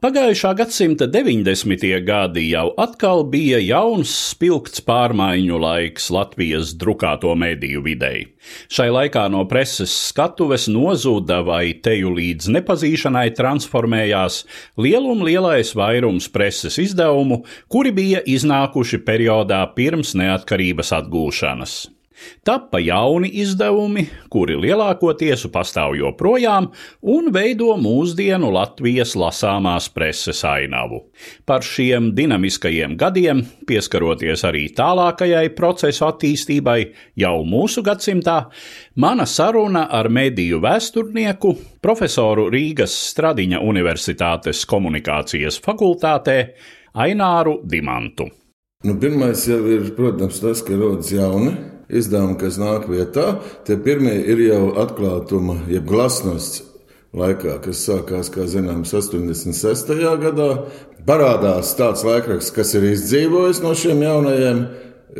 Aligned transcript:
Pagājušā 0.00 0.54
gadsimta 0.56 1.04
90. 1.12 1.82
gadi 2.08 2.46
jau 2.54 2.70
atkal 2.80 3.20
bija 3.28 3.58
jauns, 3.60 4.08
spilgts 4.30 4.80
pārmaiņu 4.86 5.58
laiks 5.60 6.06
Latvijas 6.16 6.70
drukāto 6.80 7.34
mediju 7.36 7.82
videi. 7.84 8.22
Šai 8.72 8.88
laikā 8.96 9.26
no 9.28 9.44
preses 9.50 9.92
skatuves 10.06 10.70
nozuda 10.72 11.42
vai 11.44 11.74
teju 11.84 12.14
līdz 12.16 12.48
nepazīšanai 12.56 13.26
transformējās 13.36 14.40
lielum 14.80 15.20
lielais 15.28 15.76
vairums 15.76 16.32
preses 16.32 16.80
izdevumu, 16.80 17.42
kuri 17.68 17.92
bija 17.92 18.24
iznākuši 18.24 19.04
periodā 19.04 19.66
pirms 19.76 20.16
neatkarības 20.16 20.96
atgūšanas. 20.96 21.80
Tappa 22.44 22.80
jauni 22.80 23.30
izdevumi, 23.42 24.06
kuri 24.32 24.56
lielākoties 24.60 25.46
pastāv 25.52 25.94
joprojām 25.98 26.70
un 27.02 27.30
veido 27.34 27.74
mūsdienu 27.80 28.50
Latvijas 28.54 29.12
lasāmās 29.18 29.90
preses 29.92 30.42
ainavu. 30.46 31.02
Par 31.44 31.64
šiem 31.66 32.10
dinamiskajiem 32.16 32.96
gadiem, 33.00 33.44
pieskaroties 33.68 34.44
arī 34.48 34.66
tālākajai 34.76 35.46
procesu 35.56 36.06
attīstībai 36.08 36.78
jau 37.20 37.36
mūsu 37.44 37.84
gadsimtā, 37.86 38.38
mana 38.96 39.26
saruna 39.28 39.86
ar 39.90 40.08
mediju 40.08 40.60
vēsturnieku, 40.64 41.54
profesoru 41.84 42.48
Rīgas 42.52 42.94
Stradiņa 43.10 43.60
Universitātes 43.64 44.66
komunikācijas 44.68 45.60
fakultātē 45.64 46.38
Aināru 47.00 47.60
Dimantu. 47.64 48.30
Nu, 48.84 48.94
pirmais 48.96 49.42
jau 49.44 49.60
ir, 49.68 49.90
protams, 49.96 50.40
tas, 50.40 50.62
ka 50.64 50.72
rodas 50.72 51.10
jauni 51.12 51.52
izdevumi, 51.92 52.38
kas 52.40 52.58
nāk 52.60 52.88
vietā. 52.90 53.40
Tie 53.66 53.76
pirmie 53.80 54.16
ir 54.32 54.42
jau 54.46 54.64
atklātuma, 54.82 55.62
jeb 55.70 55.88
glasnosti 55.88 56.66
laikā, 57.16 57.56
kas 57.64 57.82
sākās, 57.86 58.30
kā 58.32 58.46
zināms, 58.50 58.92
86. 58.94 59.96
gadā. 60.22 60.50
Parādās 61.06 61.72
tāds 61.78 62.04
laikraksts, 62.06 62.54
kas 62.54 62.74
ir 62.78 62.90
izdzīvojis 62.92 63.62
no 63.64 63.74
šiem 63.74 64.04
jaunajiem. 64.04 64.62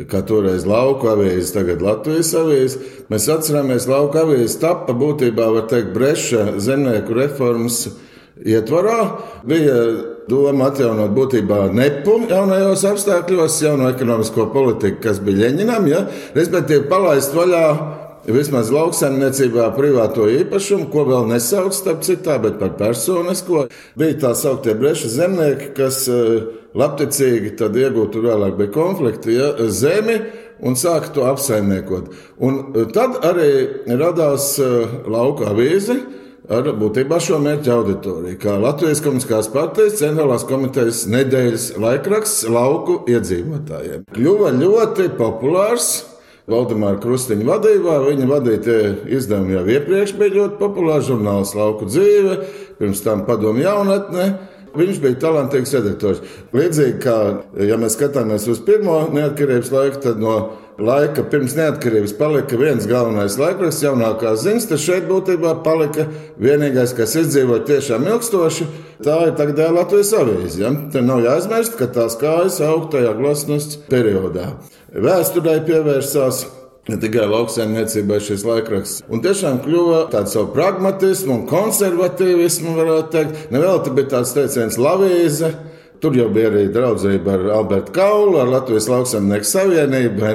Kā 0.07 0.21
toreiz 0.23 0.63
lauka 0.63 1.09
avīze, 1.17 1.49
tagad 1.51 1.81
Latvijas 1.83 2.29
avīze. 2.39 2.79
Mēs 3.11 3.25
atceramies, 3.33 3.89
ka 3.89 3.97
lauka 3.97 4.21
avīze 4.23 4.61
tappa 4.61 4.95
būtībā, 4.95 5.49
var 5.51 5.65
teikt, 5.67 5.91
breša 5.97 6.45
zemnieku 6.63 7.17
reformas 7.17 7.89
ietvarā. 8.45 8.99
Bija 9.47 9.77
doma 10.29 10.69
atjaunot 10.71 11.13
būtībā 11.15 11.65
nepu 11.75 12.21
jaunajos 12.29 12.85
apstākļos, 12.91 13.57
jauno 13.65 13.89
ekonomisko 13.91 14.47
politiku, 14.53 15.01
kas 15.07 15.19
bija 15.23 15.47
Ļeņinam, 15.47 15.89
ja? 15.91 16.05
respektīvi 16.37 16.87
palaist 16.91 17.35
vaļā. 17.37 17.65
Vismaz 18.21 18.67
lauksaimniecībā 18.69 19.71
privāto 19.73 20.27
īpašumu, 20.29 20.91
ko 20.93 21.07
vēl 21.07 21.23
nesauc 21.31 21.73
starp 21.73 22.03
citā, 22.05 22.35
bet 22.43 22.59
par 22.59 22.75
personisko, 22.77 23.63
bija 23.97 24.19
tā 24.21 24.35
sauktie 24.37 24.75
breša 24.77 25.09
zemnieki, 25.09 25.71
kas 25.73 26.03
eh, 26.05 26.35
labticīgi 26.77 27.55
tad 27.57 27.79
iegūtu 27.81 28.21
vēlāk 28.21 28.59
bija 28.59 28.73
konflikti, 28.77 29.39
ja, 29.39 29.49
zemi 29.73 30.19
un 30.61 30.77
sāka 30.77 31.09
to 31.15 31.25
apsaimniekot. 31.25 32.13
Un 32.45 32.61
eh, 32.61 32.85
tad 32.93 33.17
arī 33.25 33.49
radās 33.89 34.53
eh, 34.61 34.99
lauka 35.09 35.49
avīze, 35.55 35.97
ar 36.51 36.69
būtībā 36.77 37.19
šo 37.23 37.39
mērķu 37.41 37.71
auditoriju. 37.73 38.37
Kā 38.41 38.57
Latvijas 38.59 39.01
Komunistiskās 39.03 39.49
partijas 39.53 39.99
centrālās 40.01 40.45
komitejas 40.47 41.05
nedēļas 41.11 41.67
laikraksts 41.81 42.47
lauku 42.51 43.01
iedzīvotājiem. 43.11 44.07
Kļuva 44.15 44.53
ļoti 44.59 45.11
populārs. 45.19 45.91
Valdemāra 46.51 46.99
Krustiņa 46.99 47.45
vadībā. 47.47 47.97
Viņa 48.07 48.27
vadītie 48.27 48.77
izdevumi 49.13 49.55
jau 49.55 49.65
iepriekš 49.77 50.15
bija 50.19 50.37
ļoti 50.39 50.57
populāri. 50.59 51.05
Žurnāls 51.07 51.53
Lauku 51.55 51.87
dzīve, 51.87 52.39
pirms 52.79 53.03
tam 53.05 53.23
padomu 53.27 53.63
jaunatne. 53.63 54.25
Viņš 54.77 54.99
bija 55.03 55.19
talantīgs 55.19 55.73
redaktors. 55.75 56.21
Līdzīgi 56.55 56.99
kā, 57.03 57.15
ja 57.59 57.77
mēs 57.79 57.97
skatāmies 57.97 58.47
uz 58.51 58.61
pirmo 58.63 59.01
neatkarības 59.11 59.71
laiku, 59.73 59.99
tad 60.05 60.21
no 60.21 60.35
laika 60.81 61.25
pirms 61.27 61.57
neatkarības 61.57 62.13
palika 62.17 62.59
viens 62.59 62.87
galvenais 62.89 63.35
laikraksts, 63.41 63.83
jaunākās 63.83 64.45
ziņas. 64.45 64.69
Tas 64.71 64.85
šeit 64.85 65.09
būtībā 65.09 65.57
palika 65.65 66.07
vienīgais, 66.41 66.95
kas 66.97 67.17
izdzīvoja 67.19 67.65
tiešām 67.67 68.07
ilgstoši. 68.13 68.69
Tā 69.03 69.17
ir 69.27 69.35
tagad 69.37 69.59
Latvijas 69.75 70.13
avīze. 70.15 70.61
Ja? 70.63 70.71
Te 70.93 71.03
nav 71.03 71.23
jāaizmirst, 71.25 71.75
ka 71.79 71.89
tās 71.91 72.15
kājas 72.21 72.61
aug 72.65 72.87
tajā 72.93 73.11
glasnosti 73.17 73.83
periodā. 73.91 74.53
Vēsturē 74.91 75.59
pievērsās 75.67 76.45
ne 76.89 76.97
tikai 77.01 77.27
lauksaimniecībai 77.29 78.19
šis 78.23 78.45
laikraksts. 78.47 79.03
Un 79.11 79.21
tiešām 79.23 79.61
kļuva 79.65 80.05
tāds 80.13 80.33
savu 80.35 80.49
pragmatismu 80.55 81.35
un 81.35 81.43
konservatīvismu, 81.49 82.73
varētu 82.77 83.11
teikt. 83.13 83.43
Nevēl 83.53 83.83
te 83.85 83.93
bija 83.97 84.15
tāds 84.17 84.33
teiciens 84.37 84.79
lavīze. 84.81 85.53
Tur 86.01 86.15
jau 86.17 86.31
bija 86.33 86.49
arī 86.49 86.63
draudzība 86.73 87.35
ar 87.35 87.43
Albertu 87.59 87.93
Kaulu, 87.93 88.39
ar 88.41 88.49
Latvijas 88.49 88.89
lauksaimnieku 88.89 89.45
savienību. 89.45 90.31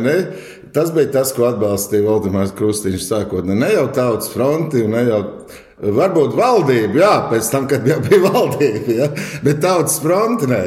Tas 0.77 0.93
bija 0.95 1.11
tas, 1.19 1.33
ko 1.35 1.49
atbalstīja 1.49 2.05
Valdemārs 2.07 2.55
Krustīņš 2.55 3.07
sākotnēji. 3.09 3.63
Ne 3.65 3.73
jau 3.73 3.87
tautas 3.97 4.31
fronti, 4.31 4.85
ne 4.87 5.03
jau 5.09 5.23
Varbūt 5.77 6.33
valdība, 6.33 6.97
jā, 7.03 7.09
pēc 7.29 7.49
tam, 7.53 7.67
kad 7.69 7.85
jau 7.85 7.99
bija 8.01 8.23
valdība, 8.31 8.95
ja? 8.97 9.09
bet 9.45 9.59
tautas 9.61 9.99
fronte 10.01 10.49
nē, 10.49 10.61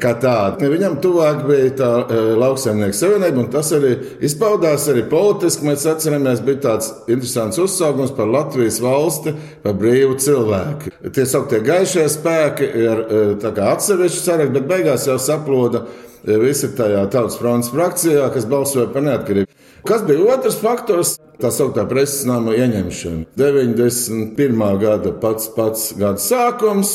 kā 0.00 0.14
tāda. 0.22 0.70
Viņam 0.72 0.96
tuvāk 1.04 1.42
bija 1.44 1.74
tā 1.76 1.90
e, 2.00 2.22
lauksaimnieku 2.40 2.96
savienība, 2.96 3.42
un 3.42 3.50
tas 3.52 3.74
arī 3.76 3.90
izpaudās 4.24 4.88
arī 4.88 5.02
politiski. 5.10 5.68
Mēs 5.68 5.84
atceramies, 5.90 6.40
bija 6.46 6.62
tāds 6.70 6.88
interesants 7.04 7.60
uzsaukums 7.60 8.14
par 8.16 8.32
Latvijas 8.32 8.80
valsti, 8.80 9.36
par 9.60 9.76
brīvu 9.76 10.16
cilvēku. 10.24 10.94
Tie 11.12 11.28
sauktie 11.28 11.60
gaišie 11.66 12.06
spēki 12.16 12.72
ir 12.80 13.04
e, 13.04 13.22
atsevišķi 13.52 14.22
sarakti, 14.22 14.56
bet 14.56 14.72
beigās 14.72 15.04
jau 15.10 15.18
saploda 15.20 15.84
e, 15.84 16.40
visi 16.40 16.72
tajā 16.80 17.04
tautas 17.12 17.36
frontes 17.42 17.74
frakcijā, 17.76 18.32
kas 18.32 18.48
balsoja 18.48 18.88
par 18.88 19.04
neatkarību. 19.04 19.52
Kas 19.86 20.08
bija 20.08 20.32
otrs 20.32 20.56
faktors? 20.64 21.18
Tā 21.36 21.50
sauktā 21.52 21.82
preses 21.84 22.22
nama 22.24 22.54
ieņemšana. 22.56 23.26
91. 23.36 24.62
gada 24.80 25.10
pats, 25.20 25.50
pats 25.52 25.90
gada 25.98 26.22
sākums. 26.22 26.94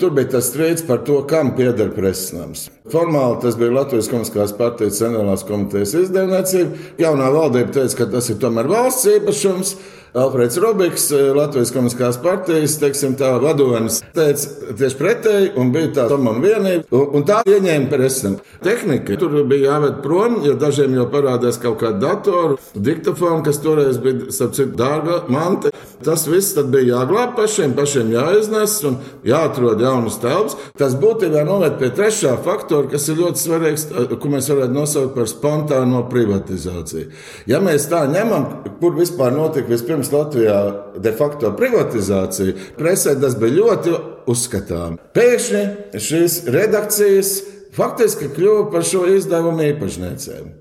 Tur 0.00 0.14
bija 0.16 0.30
tas 0.32 0.48
strīds 0.48 0.82
par 0.88 1.02
to, 1.06 1.18
kam 1.28 1.52
pieder 1.54 1.90
preses 1.94 2.32
nams. 2.34 2.62
Formāli 2.90 3.42
tas 3.42 3.58
bija 3.60 3.74
Latvijas 3.76 4.08
Komunistiskās 4.10 4.54
partijas 4.56 5.02
centrālās 5.02 5.44
komitejas 5.46 5.92
izdevniecība. 6.00 6.80
Jaunā 7.04 7.28
valdība 7.36 7.76
teica, 7.76 7.98
ka 8.00 8.08
tas 8.16 8.32
ir 8.32 8.40
tomēr 8.42 8.72
valsts 8.72 9.06
īpašums. 9.18 9.74
Alfrēds 10.14 10.60
Robiks, 10.62 11.08
eh, 11.10 11.32
Latvijas 11.34 11.72
Komunistiskās 11.74 12.20
partijas 12.22 12.76
teiksim, 12.78 13.16
tā, 13.18 13.32
vadonis, 13.42 13.96
teica 14.14 14.74
tieši 14.78 14.98
pretēji, 15.00 15.48
un 15.58 15.72
bija 15.74 15.88
tā 15.96 16.04
domāta 16.06 16.38
vienība, 16.38 16.84
un, 16.94 17.08
un 17.18 17.24
tā 17.26 17.40
ieņēma 17.50 17.90
presam. 17.90 18.36
Tehnika 18.62 19.16
tur 19.18 19.34
bija 19.50 19.72
jāved 19.72 19.96
prom, 20.04 20.36
jo 20.46 20.54
dažiem 20.54 20.94
jau 20.94 21.08
parādās 21.10 21.58
kaut 21.58 21.80
kāda 21.80 21.98
datora, 21.98 22.54
diktofona, 22.76 23.42
kas 23.42 23.58
toreiz 23.64 23.98
bija, 24.04 24.28
starp 24.30 24.54
citu, 24.54 24.76
dārga 24.78 25.24
manta. 25.34 25.72
Tas 26.04 26.28
viss 26.30 26.54
bija 26.62 27.00
jāglāb 27.00 27.34
pašiem, 27.34 27.74
pašiem 27.74 28.14
jāiznes 28.14 28.76
un 28.86 29.00
jāatrod 29.26 29.82
jaunas 29.82 30.20
telpas. 30.22 30.54
Tas 30.78 30.94
būtībā 30.94 31.42
noved 31.48 31.74
pie 31.82 31.90
trešā 31.90 32.36
faktora, 32.46 32.86
kas 32.94 33.08
ir 33.10 33.18
ļoti 33.18 33.42
svarīgs, 33.48 33.88
eh, 33.90 34.14
ko 34.14 34.30
mēs 34.30 34.52
varētu 34.52 34.78
nosaukt 34.78 35.18
par 35.18 35.26
spontāno 35.26 36.06
privatizāciju. 36.06 37.10
Ja 37.50 37.58
mēs 37.58 37.90
tā 37.90 38.06
ņemam, 38.06 38.78
kur 38.78 38.94
vispār 38.94 39.34
notika 39.34 39.74
vispirms 39.74 40.03
pirms 40.04 40.12
Latvijā 40.12 41.00
de 41.00 41.12
facto 41.12 41.52
privatizācija, 41.56 42.54
presē 42.78 43.14
tas 43.20 43.36
bija 43.36 43.58
ļoti 43.60 43.94
uzskatām. 44.26 44.98
Pēkšņi 45.14 46.00
šīs 46.00 46.44
redakcijas 46.48 47.42
faktiski 47.74 48.30
kļuva 48.34 48.70
par 48.72 48.84
šo 48.84 49.06
izdevumu 49.16 49.64
īpašniecēm. 49.72 50.52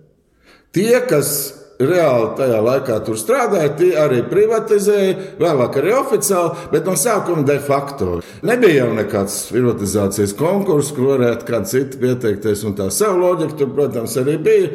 Tie, 0.73 0.95
kas 1.07 1.63
reāli 1.83 2.29
tajā 2.37 2.59
laikā 2.63 2.97
tur 3.05 3.17
strādāja, 3.17 3.71
tie 3.77 3.91
arī 3.99 4.21
privatizēja, 4.29 5.15
vēlāk 5.41 5.77
arī 5.81 5.93
oficiāli, 5.97 6.67
bet 6.71 6.87
no 6.87 6.95
sākuma 6.99 7.45
de 7.47 7.57
facto. 7.63 8.19
Nebija 8.45 8.83
jau 8.83 8.93
nekāds 8.97 9.39
privatizācijas 9.51 10.35
konkurss, 10.39 10.93
kur 10.95 11.15
varētu 11.15 11.49
kāds 11.49 11.73
cits 11.73 11.99
pieteikties, 12.01 12.63
un 12.67 12.77
tā 12.77 12.89
savu 12.93 13.23
loģiku 13.23 13.59
tur, 13.59 13.73
protams, 13.75 14.17
arī 14.21 14.37
bija, 14.43 14.71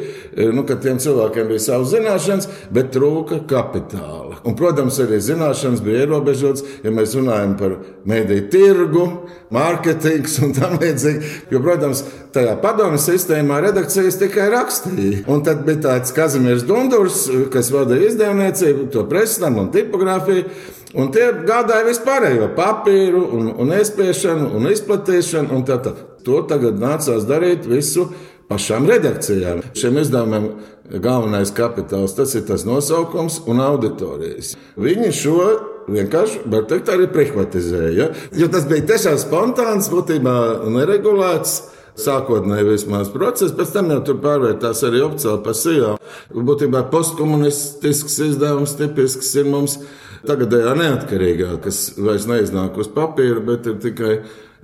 nu, 0.53 0.65
ka 0.67 0.79
tiem 0.81 1.01
cilvēkiem 1.01 1.49
bija 1.51 1.65
savas 1.69 1.93
zināšanas, 1.95 2.49
bet 2.75 2.93
trūka 2.95 3.43
kapitāla. 3.49 4.28
Un, 4.47 4.55
protams, 4.55 4.97
arī 5.03 5.19
zināšanas 5.23 5.81
bija 5.83 6.05
ierobežotas, 6.05 6.63
ja 6.83 6.93
mēs 6.95 7.15
runājam 7.17 7.55
par 7.59 7.75
mediju 8.07 8.45
tirgu, 8.53 9.05
mārketings 9.53 10.37
un 10.45 10.53
tam 10.55 10.77
līdzīgi. 10.79 11.33
Jo, 11.51 11.61
protams, 11.65 12.03
tajā 12.35 12.55
padomju 12.63 13.01
sistēmā 13.03 13.59
redakcijas 13.65 14.19
tikai 14.21 14.49
rakstīja. 14.53 15.23
Un 15.31 15.43
tad 15.45 15.65
bija 15.67 15.83
tāds 15.89 16.15
Kazimieris 16.15 16.65
Dundurs, 16.69 17.25
kas 17.53 17.71
vadīja 17.75 18.13
izdevniecību, 18.13 18.89
to 18.93 19.05
presnam 19.11 19.59
un 19.63 19.71
tipogrāfiju. 19.75 20.47
Un 20.97 21.11
tie 21.13 21.27
gādāja 21.45 21.85
vispārējo 21.85 22.49
papīru, 22.57 23.21
un, 23.37 23.51
un 23.61 23.75
iespiešanu, 23.77 24.49
un 24.57 24.71
izplatīšanu. 24.71 25.53
Un 25.53 25.67
tā, 25.67 25.77
tā. 25.83 25.93
To 26.25 26.41
tagad 26.49 26.81
nācās 26.81 27.27
darīt 27.29 27.67
visu 27.69 28.09
pašām 28.49 28.87
redakcijām. 28.89 29.61
Šiem 29.77 29.99
izdevumiem 30.01 30.49
galvenais 31.03 31.53
kapitāls 31.55 32.15
tas 32.17 32.33
ir 32.35 32.47
tas 32.49 32.65
nosaukums 32.65 33.43
un 33.49 33.61
auditorijas. 33.63 34.55
Viņi 34.79 35.11
šo 35.15 35.41
vienkārši, 35.89 36.43
var 36.49 36.65
teikt, 36.69 36.89
arī 36.93 37.09
privatizēja. 37.13 38.09
Jo 38.37 38.49
tas 38.51 38.65
bija 38.69 38.87
tiešām 38.93 39.19
spontāns, 39.21 39.91
būtībā 39.93 40.39
neregulēts. 40.69 41.59
Sākotnēji 41.99 42.63
vismaz 42.63 43.09
process, 43.11 43.51
pēc 43.51 43.73
tam 43.73 43.89
jau 43.91 43.97
tur 44.07 44.19
pārvērtās 44.23 44.85
arī 44.87 45.01
oficiāli 45.03 45.41
par 45.43 45.55
SIA. 45.57 45.95
Būtībā 46.31 46.85
postkomunistisks 46.93 48.15
izdevums 48.23 48.77
tipisks 48.79 49.33
ir 49.41 49.49
mums 49.51 49.75
tagadējā 50.27 50.77
neatkarīgā, 50.79 51.57
kas 51.65 51.81
vairs 51.99 52.29
neiznāk 52.29 52.79
uz 52.79 52.87
papīra, 52.95 53.43
bet 53.43 53.67
ir 53.67 53.81
tikai 53.83 54.13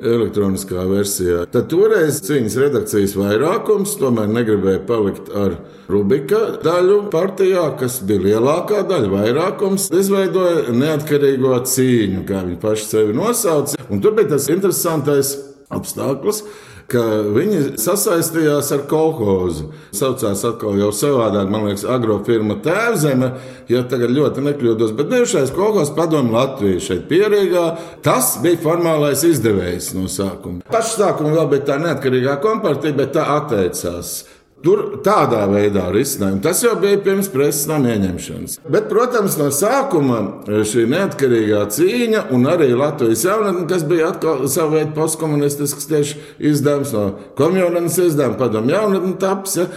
elektroniskā 0.01 0.83
versijā. 0.89 1.45
Tad 1.51 1.69
toreiz 1.71 2.19
cīņas 2.25 2.57
redakcijas 2.59 3.15
vairākums 3.19 3.95
tomēr 3.99 4.29
negribēja 4.31 4.83
palikt 4.87 5.31
ar 5.31 5.57
Rubika 5.91 6.41
daļu 6.63 7.05
partijā, 7.13 7.65
kas 7.79 8.01
bija 8.07 8.25
lielākā 8.25 8.83
daļa, 8.89 9.11
vairākums. 9.13 9.87
Izveidoja 9.95 10.75
neatkarīgo 10.75 11.55
cīņu, 11.71 12.23
kā 12.27 12.43
viņi 12.47 12.61
paši 12.63 12.87
sevi 12.89 13.17
nosauca. 13.17 13.79
Un 13.89 14.03
tur 14.03 14.17
bija 14.17 14.33
tas 14.35 14.49
interesantais 14.51 15.35
apstākļus 15.73 16.43
ka 16.91 17.01
viņi 17.35 17.61
sasaistījās 17.81 18.69
ar 18.75 18.83
kolhozu. 18.89 19.71
Saucās 19.95 20.43
atkal 20.47 20.77
jau 20.79 20.91
savādāk, 20.95 21.49
man 21.51 21.65
liekas, 21.67 21.85
agrofirma 21.89 22.59
Tēvzeme, 22.65 23.31
ja 23.71 23.81
tagad 23.89 24.13
ļoti 24.13 24.43
nekļūdos, 24.45 24.93
bet 24.97 25.09
bijušais 25.11 25.53
kolhozs 25.55 25.93
padomu 25.97 26.35
Latviju 26.35 26.83
šeit 26.83 27.07
pierīgā. 27.09 27.65
Tas 28.05 28.35
bija 28.43 28.61
formālais 28.63 29.25
izdevējs 29.27 29.93
no 29.97 30.09
sākuma. 30.11 30.63
Pašu 30.71 31.01
sākumu 31.01 31.35
vēl 31.37 31.51
bija 31.55 31.69
tā 31.71 31.81
neatkarīgā 31.81 32.37
kompartija, 32.43 32.97
bet 32.97 33.15
tā 33.17 33.25
atteicās. 33.39 34.17
Tur 34.65 34.79
tādā 35.05 35.43
veidā 35.45 35.83
risinājumu. 35.93 36.41
Tas 36.41 36.63
jau 36.63 36.73
bija 36.81 36.97
pirms 37.05 37.27
preses 37.29 37.67
nama 37.69 37.91
ieņemšanas. 37.93 38.57
Bet, 38.73 38.87
protams, 38.89 39.35
no 39.37 39.51
sākuma 39.53 40.21
šī 40.47 40.87
neatkarīgā 40.89 41.59
cīņa 41.75 42.23
un 42.33 42.47
arī 42.49 42.71
Latvijas 42.73 43.27
jaunatne, 43.27 43.67
kas 43.69 43.85
bija 43.85 44.09
atkal 44.09 44.47
savu 44.49 44.79
veidu 44.79 44.95
postkomunistisks 44.97 45.85
tieši 45.91 46.17
izdevums 46.49 46.95
no 46.95 47.05
komjunas 47.37 47.99
izdevuma, 48.01 48.39
padomu 48.39 48.73
jaunatne 48.73 49.13
taps, 49.21 49.59
ja, 49.59 49.67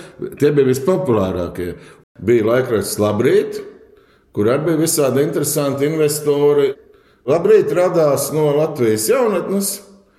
tie 0.41 0.55
bija 0.57 0.71
vispopulārākie. 0.71 1.75
Bija 2.25 2.47
laikraksts 2.49 2.97
Labrīt, 3.03 3.61
kur 4.33 4.49
arī 4.49 4.71
bija 4.71 4.83
visādi 4.87 5.27
interesanti 5.27 5.85
investori. 5.91 6.73
Labrīt 7.29 7.77
radās 7.77 8.31
no 8.33 8.49
Latvijas 8.57 9.05
jaunatnes. 9.13 9.75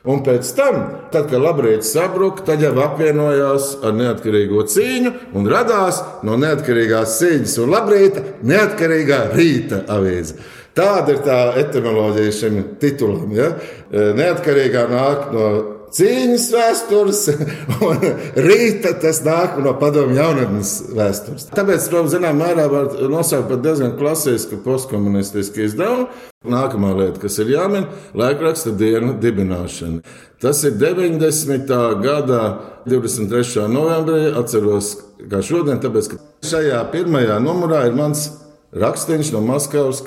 Un 0.08 0.22
pēc 0.24 0.48
tam, 0.56 0.78
tad, 1.12 1.26
kad 1.28 1.42
Labrīts 1.44 1.90
sabruka, 1.92 2.46
tad 2.48 2.62
jau 2.64 2.72
apvienojās 2.86 3.74
ar 3.84 3.98
neatkarīgo 3.98 4.64
cīņu 4.72 5.12
un 5.36 5.50
radās 5.52 6.00
no 6.24 6.38
neatkarīgās 6.40 7.18
cīņas 7.20 7.58
un 7.60 7.74
Labrīta 7.74 8.24
neatkarīgā 8.48 9.26
rīta 9.34 9.84
avīze. 9.92 10.38
Tāda 10.80 11.12
ir 11.12 11.20
tā 11.26 11.40
etimoloģija 11.60 12.32
šim 12.38 12.62
titulam. 12.80 13.34
Ja? 13.36 13.50
Neatkarīgā 13.92 14.86
nāk 14.88 15.28
no 15.36 15.50
cīņas 15.96 16.48
vēstures, 16.54 17.22
un 17.88 18.06
rīta 18.46 18.94
tas 19.02 19.22
nāk 19.26 19.60
no 19.64 19.74
padomju 19.80 20.18
jaunatnes 20.20 20.74
vēstures. 20.96 21.50
Tāpēc, 21.54 21.88
protams, 21.92 22.16
zināmā 22.16 22.50
mērā 22.50 22.68
var 22.72 22.92
nosaukt 23.12 23.50
par 23.52 23.62
diezgan 23.64 23.96
klasisku 24.00 24.62
postkomunistisku 24.66 25.66
izdevumu. 25.68 26.10
Nākamā 26.50 26.94
lieta, 26.96 27.20
kas 27.20 27.36
ir 27.44 27.52
jāmin, 27.52 27.84
ir 27.90 28.20
laikraksta 28.22 28.72
dienu 28.80 29.18
dibināšana. 29.20 30.04
Tas 30.40 30.62
ir 30.64 30.78
90. 30.80 31.74
gada 32.00 32.44
23. 32.88 33.66
novembrī. 33.68 34.30
Atceros, 34.40 34.94
kā 35.20 35.42
šodien, 35.44 35.82
tāpēc, 35.84 36.14
ka 36.14 36.22
šajā 36.48 36.80
pirmajā 36.94 37.42
numurā 37.44 37.84
ir 37.90 37.98
mans 37.98 38.30
rakstīns 38.72 39.34
no 39.36 39.42
Maskavas 39.44 40.00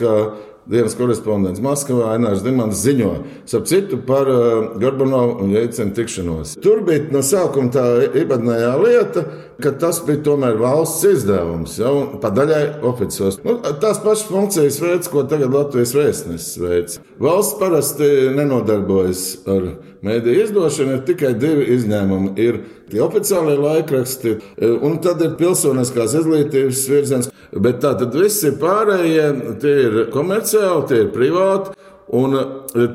dienas 0.70 0.94
korespondents 0.99 1.62
Maskavā, 1.62 2.12
Ainārs 2.17 2.43
Dimants 2.44 2.82
ziņo 2.85 3.12
ap 3.59 3.69
citu 3.69 3.99
par 4.06 4.29
uh, 4.31 4.73
Gorbanovu 4.81 5.43
un 5.44 5.53
Jeicenu 5.55 5.94
tikšanos. 5.97 6.56
Tur 6.62 6.82
bija 6.87 7.09
no 7.12 7.23
sākuma 7.26 7.73
tā 7.75 7.85
īpatnējā 8.23 8.73
lieta, 8.81 9.25
ka 9.62 9.73
tas 9.79 10.00
bija 10.06 10.23
tomēr 10.26 10.59
valsts 10.61 11.05
izdevums, 11.06 11.76
ja, 11.79 11.93
un 11.94 12.19
pa 12.23 12.32
daļai 12.35 12.62
oficiāls. 12.88 13.38
Nu, 13.47 13.59
tās 13.82 14.00
pašas 14.03 14.26
funkcijas 14.31 14.81
veids, 14.82 15.11
ko 15.12 15.25
tagad 15.29 15.55
Latvijas 15.55 15.94
vēstnesis 15.97 16.59
veids. 16.62 17.00
Valsts 17.23 17.58
parasti 17.61 18.08
nenodarbojas 18.37 19.25
ar 19.50 19.69
mēdīju 20.03 20.47
izdošanu, 20.49 20.97
ir 20.99 21.05
tikai 21.06 21.35
divi 21.38 21.69
izņēmumi. 21.76 22.35
Ir 22.43 22.62
tie 22.93 23.03
oficiālie 23.05 23.56
laikraksti, 23.59 24.37
un 24.85 24.99
tad 25.03 25.23
ir 25.25 25.37
pilsoniskās 25.41 26.17
izglītības 26.21 26.83
virziens. 26.93 27.31
Bet 27.53 27.83
tā 27.85 27.94
tad 28.00 28.15
visi 28.17 28.53
pārējie 28.61 29.25
tie 29.61 29.79
ir 29.87 29.97
komerciāli, 30.12 30.85
tie 30.89 31.00
ir 31.06 31.15
privāti. 31.15 31.75
Un 32.12 32.35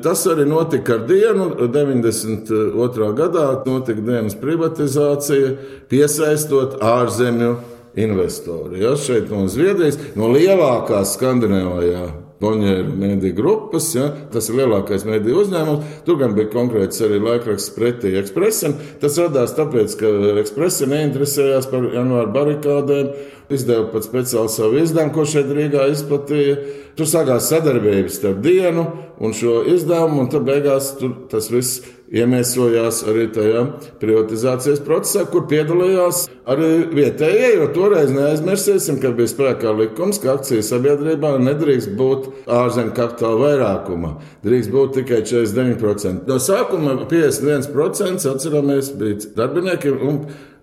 tas 0.04 0.20
arī 0.30 0.44
notika 0.46 0.94
ar 0.98 1.06
dienu. 1.08 1.48
92. 1.74 3.08
gadā 3.18 3.46
notika 3.66 4.04
dienas 4.04 4.36
privatizācija, 4.38 5.56
piesaistot 5.90 6.78
ārzemju 6.84 7.56
investoru. 7.98 8.78
Ja, 8.78 8.94
šeit 9.00 9.30
no 9.32 9.48
Zviedrijas, 9.50 9.98
no 10.14 10.30
lielākās 10.30 11.16
Skandināvijā 11.16 12.06
Bonjeru 12.40 12.92
mediju 12.96 13.34
grupas. 13.34 13.94
Ja? 13.94 14.12
Tas 14.32 14.46
ir 14.48 14.60
lielākais 14.60 15.02
mediju 15.08 15.40
uzņēmums. 15.42 15.96
Tur 16.06 16.20
gan 16.20 16.36
bija 16.36 16.50
konkrēts 16.52 17.02
arī 17.02 17.18
laikraksts 17.22 17.74
pretī 17.74 18.14
ekspresam. 18.20 18.76
Tas 19.02 19.18
radās 19.18 19.56
tāpēc, 19.58 19.96
ka 19.98 20.12
ekspresa 20.44 20.86
neinteresējās 20.90 21.66
par 21.72 21.88
janvāra 21.96 22.30
barikādēm. 22.36 23.10
Izdeva 23.50 23.88
pat 23.90 24.04
speciālu 24.04 24.52
savu 24.52 24.78
izdevumu, 24.82 25.14
ko 25.16 25.24
šeit 25.26 25.50
Rīgā 25.56 25.88
izplatīja. 25.90 26.58
Tur 26.98 27.08
sākās 27.10 27.48
sadarbības 27.50 28.20
starp 28.20 28.42
dienu 28.44 28.84
un 29.18 29.34
šo 29.34 29.62
izdevumu, 29.74 30.22
un 30.22 30.30
tad 30.30 30.46
beigās 30.46 30.92
tas 31.32 31.50
viss 31.50 31.82
iemiesojās 32.14 33.02
arī 33.08 33.26
tajā 33.34 33.64
privatizācijas 34.00 34.80
procesā, 34.84 35.24
kur 35.28 35.46
piedalījās 35.50 36.24
arī 36.48 36.70
vietējie. 36.96 37.50
Jo 37.58 37.68
toreiz 37.74 38.12
neaizmirsīsim, 38.14 39.00
ka 39.02 39.12
bija 39.16 39.32
spēkā 39.32 39.74
likums, 39.76 40.20
ka 40.22 40.36
akciju 40.38 40.64
sabiedrībā 40.64 41.34
nedrīkst 41.44 41.94
būt 41.98 42.28
ārzemju 42.58 42.94
kapitāla 42.96 43.40
vairākuma. 43.44 44.14
Drīkst 44.46 44.74
būt 44.74 45.00
tikai 45.00 45.22
49%. 45.28 46.28
No 46.28 46.40
sākuma 46.42 46.96
51% 47.10 48.28
atceramies 48.32 48.92
bija 48.98 49.32
darbinieki. 49.36 49.96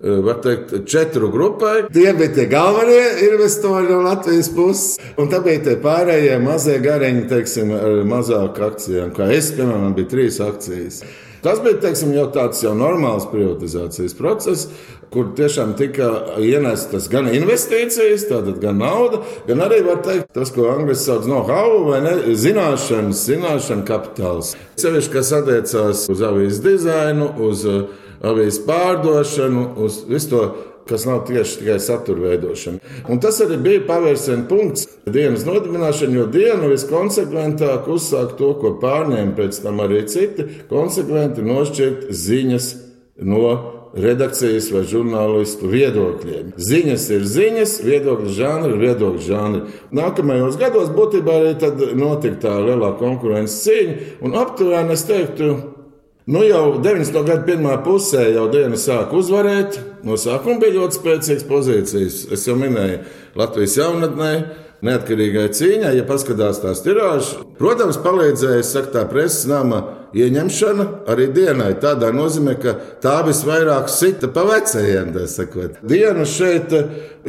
Eh, 0.03 0.09
var 0.09 0.41
teikt, 0.43 0.73
četru 0.85 1.29
grupai. 1.31 1.83
Tie 1.93 2.13
bija 2.13 2.33
tie 2.33 2.45
galvenie 2.45 3.31
investori 3.31 3.87
no 3.89 4.01
Latvijas 4.03 4.49
puses, 4.55 4.97
un 5.17 5.29
tā 5.31 5.39
bija 5.43 5.61
tie 5.63 5.75
pārējie 5.79 6.35
mazie 6.43 6.75
gariņi, 6.83 7.23
teiksim, 7.31 7.71
ar 7.71 8.01
mazāku 8.03 8.65
akcijām. 8.67 9.13
Kā 9.15 9.29
es, 9.31 9.53
piemēram, 9.55 9.95
bija 9.95 10.11
trīs 10.11 10.41
akcijas. 10.43 10.99
Tas 11.45 11.63
bija 11.63 11.79
teiksim, 11.79 12.11
jau 12.11 12.27
tāds 12.33 12.59
jau 12.65 12.73
normāls 12.75 13.29
privatizācijas 13.31 14.17
process, 14.19 14.67
kur 15.13 15.31
tiešām 15.37 15.75
tika 15.79 16.11
ienestas 16.43 17.07
gan 17.07 17.29
investīcijas, 17.31 18.27
tātad 18.27 18.59
gan 18.59 18.81
nauda, 18.81 19.21
gan 19.47 19.63
arī 19.63 19.83
teikt, 20.03 20.33
tas, 20.35 20.51
ko 20.51 20.73
angļuiski 20.73 21.05
sauc 21.05 21.29
no 21.29 21.45
how 21.47 21.85
vai 21.87 22.01
ne, 22.03 22.15
zināšanas, 22.35 23.21
zināšana 23.29 23.87
kapitāls. 23.87 24.57
Sevišķi, 24.81 25.13
kas 25.13 25.35
attiecās 25.39 26.09
uz 26.11 26.25
avīzes 26.25 26.65
dizainu, 26.65 27.29
uz 27.47 27.63
uh, 27.69 27.85
avīzes 28.23 28.61
pārdošanu, 28.67 29.67
uz 29.83 30.03
visu 30.09 30.31
to, 30.31 30.45
kas 30.85 31.05
nav 31.05 31.23
tieši 31.27 31.59
tikai 31.59 31.79
satura 31.81 32.27
veidošana. 32.29 32.77
Un 33.09 33.19
tas 33.21 33.39
arī 33.41 33.57
bija 33.61 33.85
pavērsiena 33.87 34.45
punkts 34.49 34.85
dienas 35.09 35.45
nodibināšanai, 35.47 36.19
jo 36.19 36.25
diena 36.29 36.69
viskonsekventāk 36.69 37.89
uzsāk 37.89 38.35
to, 38.39 38.53
ko 38.61 38.75
pārņēma 38.81 39.33
pēc 39.37 39.63
tam 39.63 39.81
arī 39.85 40.03
citi, 40.09 40.45
konsekventi 40.69 41.45
nošķirt 41.45 42.11
ziņas 42.13 42.69
no 43.25 43.47
redakcijas 43.95 44.67
vai 44.75 44.83
žurnālistu 44.89 45.69
viedokļiem. 45.71 46.51
Ziņas 46.59 47.05
ir 47.15 47.27
ziņas, 47.31 47.75
viedokļu 47.85 48.33
žanri 48.35 48.73
ir 48.73 48.81
viedokļu 48.83 49.23
žanri. 49.23 49.61
Nākamajos 49.95 50.59
gados 50.59 50.91
būtībā 50.95 51.39
arī 51.39 51.95
notika 51.97 52.41
tā 52.49 52.57
lielā 52.59 52.91
konkurences 52.99 53.63
cīņa, 53.63 53.95
un 54.27 54.35
aptuveni 54.41 54.93
es 54.97 55.05
teiktu, 55.07 55.49
Nu, 56.25 56.41
jau 56.41 56.79
90. 56.81 57.19
gada 57.21 57.43
pirmā 57.45 57.75
pusē 57.85 58.23
jau 58.33 58.47
diena 58.49 58.79
sāka 58.81 59.13
uzvarēt. 59.13 59.75
No 60.01 60.17
sākuma 60.17 60.57
bija 60.63 60.79
ļoti 60.79 60.97
spēcīgas 60.97 61.45
pozīcijas. 61.45 62.15
Es 62.33 62.47
jau 62.49 62.55
minēju 62.57 63.03
Latvijas 63.37 63.75
jaunatnē, 63.77 64.31
neatkarīgai 64.89 65.45
cīņai, 65.53 65.91
ja 65.99 66.07
paskatās 66.07 66.63
tās 66.63 66.81
tirāžas. 66.81 67.35
Protams, 67.59 68.01
palīdzēja, 68.01 68.65
saka, 68.65 68.89
tā 68.95 69.03
preses 69.11 69.45
nama 69.51 69.83
ieņemšana 70.17 70.87
arī 71.13 71.29
dienai. 71.35 71.75
Tādā 71.83 72.09
nozīmē, 72.17 72.57
ka 72.57 72.73
tā 73.05 73.19
visvairāk 73.27 73.85
sita 73.93 74.31
pa 74.33 74.47
vecajiem. 74.49 75.13
Dienu 75.85 76.25
šeit 76.25 76.73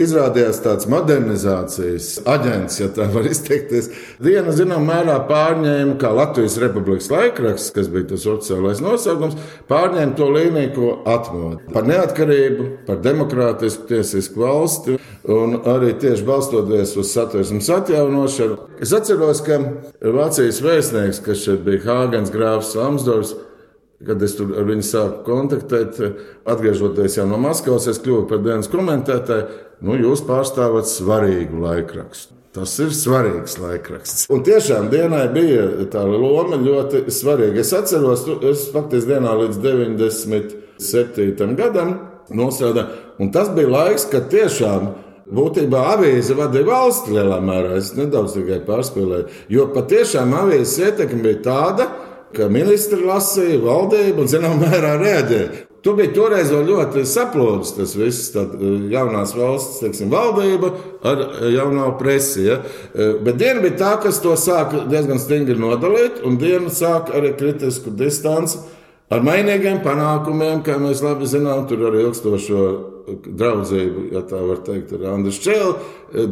izrādījās 0.01 0.61
tāds 0.65 0.89
modernizācijas 0.91 2.09
aģents, 2.29 2.79
ja 2.81 2.89
tā 2.95 3.07
var 3.13 3.29
izteikties. 3.31 3.91
Diena, 4.23 4.55
zinām, 4.57 4.87
mērā 4.89 5.17
pārņēma, 5.29 5.97
kā 6.01 6.13
Latvijas 6.17 6.59
Republikas 6.63 7.09
laikraksts, 7.13 7.73
kas 7.77 7.91
bija 7.93 8.11
tas 8.13 8.27
oficiālais 8.31 8.83
nosaukums, 8.85 9.39
pārņēma 9.71 10.17
to 10.19 10.31
līniju, 10.37 10.73
ko 10.77 10.93
atmoda. 11.17 11.61
Par 11.73 11.89
neatkarību, 11.89 12.69
par 12.89 13.01
demokrātisku 13.05 13.89
tiesisku 13.91 14.45
valsti 14.45 14.99
un 15.33 15.59
arī 15.67 15.95
tieši 16.01 16.27
balstoties 16.27 16.95
uz 17.01 17.11
satversmes 17.15 17.71
atjaunošanu. 17.79 18.61
Es 18.83 18.93
atceros, 18.97 19.43
ka 19.47 19.59
Vācijas 20.17 20.63
vēstnieks, 20.65 21.23
kas 21.25 21.43
šeit 21.47 21.65
bija 21.67 21.85
Hāgens 21.87 22.33
grāfs 22.35 22.77
Amsdors, 22.81 23.35
kad 24.05 24.23
es 24.23 24.37
tur 24.37 24.53
ar 24.59 24.67
viņu 24.69 24.85
sāku 24.85 25.23
kontaktēt, 25.27 26.01
atgriežoties 26.49 27.17
jau 27.19 27.27
no 27.31 27.39
Maskavas, 27.41 27.89
es 27.91 28.01
kļuvu 28.03 28.27
par 28.31 28.43
dienas 28.45 28.69
komentētāju. 28.73 29.63
Nu, 29.85 29.97
jūs 30.01 30.23
pārstāvat 30.25 30.89
svarīgu 30.89 31.61
laikrakstu. 31.61 32.35
Tas 32.57 32.73
ir 32.81 32.93
svarīgs 32.97 33.59
laikraksts. 33.61 34.29
Un 34.33 34.41
tiešām 34.45 34.89
dienai 34.89 35.27
bija 35.33 35.67
tā 35.93 36.07
loma 36.09 36.57
ļoti 36.57 37.05
svarīga. 37.13 37.61
Es 37.61 37.75
atceros, 37.77 38.25
es 38.49 38.71
faktiski 38.73 39.13
dienā 39.13 39.35
līdz 39.43 39.61
97. 39.61 41.51
gadam 41.59 41.99
nostrādāju, 42.33 43.03
un 43.21 43.33
tas 43.33 43.53
bija 43.53 43.75
laiks, 43.75 44.09
kad 44.13 44.33
tiešām 44.33 44.95
Būtībā 45.27 45.81
avīze 45.97 46.37
vadīja 46.39 46.69
valsts 46.69 47.11
lielā 47.11 47.41
mērā. 47.43 47.73
Es 47.81 47.89
nedaudz 47.99 48.37
tikai 48.37 48.61
pārspēlēju. 48.63 49.25
Jo 49.51 49.65
patiešām 49.75 50.31
avīzes 50.39 50.77
ietekme 50.85 51.19
bija 51.25 51.41
tāda, 51.49 51.89
ka 51.89 52.06
ministri 52.51 53.01
lasīja, 53.07 53.63
valdība 53.63 54.25
un 54.25 54.31
zināmā 54.31 54.67
mērā 54.67 54.97
reaģēja. 55.01 55.67
Tu 55.87 55.93
biji 55.95 56.17
toreiz 56.17 56.49
ļoti 56.51 57.05
saplūdis, 57.07 57.77
tas 57.77 57.93
viss, 57.95 58.33
tā 58.35 58.43
eh, 58.43 58.89
jaunās 58.91 59.37
valsts, 59.39 59.77
teiksim, 59.85 60.09
valdība 60.11 60.73
ar 61.07 61.21
eh, 61.23 61.45
jauno 61.55 61.93
presi. 62.01 62.43
Ja? 62.49 62.57
Eh, 62.91 63.13
bet 63.23 63.39
diena 63.39 63.63
bija 63.63 63.77
tā, 63.79 63.93
kas 64.03 64.19
to 64.25 64.33
sāka 64.41 64.83
diezgan 64.91 65.23
stingri 65.23 65.55
nodalīt, 65.63 66.19
un 66.27 66.41
diena 66.43 66.73
sāka 66.75 67.15
arī 67.21 67.37
kritisku 67.39 67.95
distanci 67.95 68.59
ar 69.15 69.23
mainīgiem 69.23 69.79
panākumiem, 69.87 70.65
kā 70.67 70.75
mēs 70.83 71.05
labi 71.07 71.31
zinām, 71.31 71.69
tur 71.71 71.87
arī 71.93 72.03
ilgstošo 72.09 72.67
draudzību, 73.29 74.09
ja 74.17 74.27
tā 74.27 74.43
var 74.43 74.65
teikt, 74.67 74.97
ar 74.99 75.13
Andriu 75.13 75.39
Čēlu, 75.39 75.77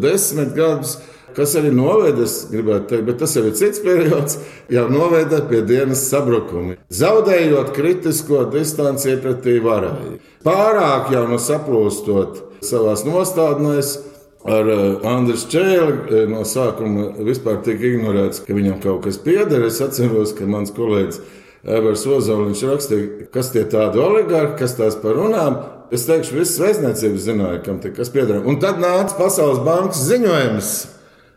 desmit 0.03 0.57
gadus. 0.59 0.99
Kas 1.35 1.57
arī 1.59 1.73
noveda, 1.75 2.23
es 2.23 2.45
gribētu 2.53 2.93
teikt, 2.93 3.07
bet 3.09 3.21
tas 3.23 3.35
jau 3.35 3.43
ir 3.49 3.57
cits 3.59 3.83
periods, 3.83 4.39
jau 4.71 4.87
noveda 4.93 5.41
pie 5.49 5.65
dienas 5.67 6.07
sabrukuma. 6.07 6.79
Zaudējot 6.95 7.73
kritisko 7.75 8.45
distanci 8.55 9.17
pretī 9.23 9.59
varai. 9.65 10.19
Pārāk 10.47 11.11
jau 11.15 11.25
no 11.31 11.41
saplūstot 11.43 12.63
savās 12.65 13.03
nostādnēs, 13.09 13.97
ar 14.45 14.69
Andriu 15.09 15.41
Čēli 15.51 16.27
no 16.31 16.45
sākuma 16.49 17.11
vispār 17.25 17.63
tika 17.65 17.89
ignorēts, 17.89 18.45
ka 18.45 18.57
viņam 18.57 18.79
kaut 18.85 19.07
kas 19.09 19.19
pieder. 19.25 19.65
Es 19.67 19.81
atceros, 19.85 20.37
ka 20.37 20.47
mans 20.47 20.73
kolēģis 20.77 21.21
Evers 21.65 22.05
Ozoliņš 22.05 22.65
rakstīja, 22.69 23.29
kas 23.33 23.51
tie 23.55 23.65
tādi 23.73 24.03
oligarhi, 24.05 24.53
kas 24.61 24.77
tās 24.77 24.99
par 25.01 25.17
runām. 25.17 25.63
Es 25.95 26.05
teikšu, 26.09 26.37
visas 26.37 26.61
vēstniecības 26.61 27.25
zināja, 27.25 27.63
kam 27.65 27.79
te 27.81 27.93
kas 27.95 28.11
pieder. 28.13 28.43
Un 28.45 28.59
tad 28.61 28.81
nāca 28.83 29.17
Pasaules 29.17 29.63
bankas 29.65 30.05
ziņojums. 30.09 30.75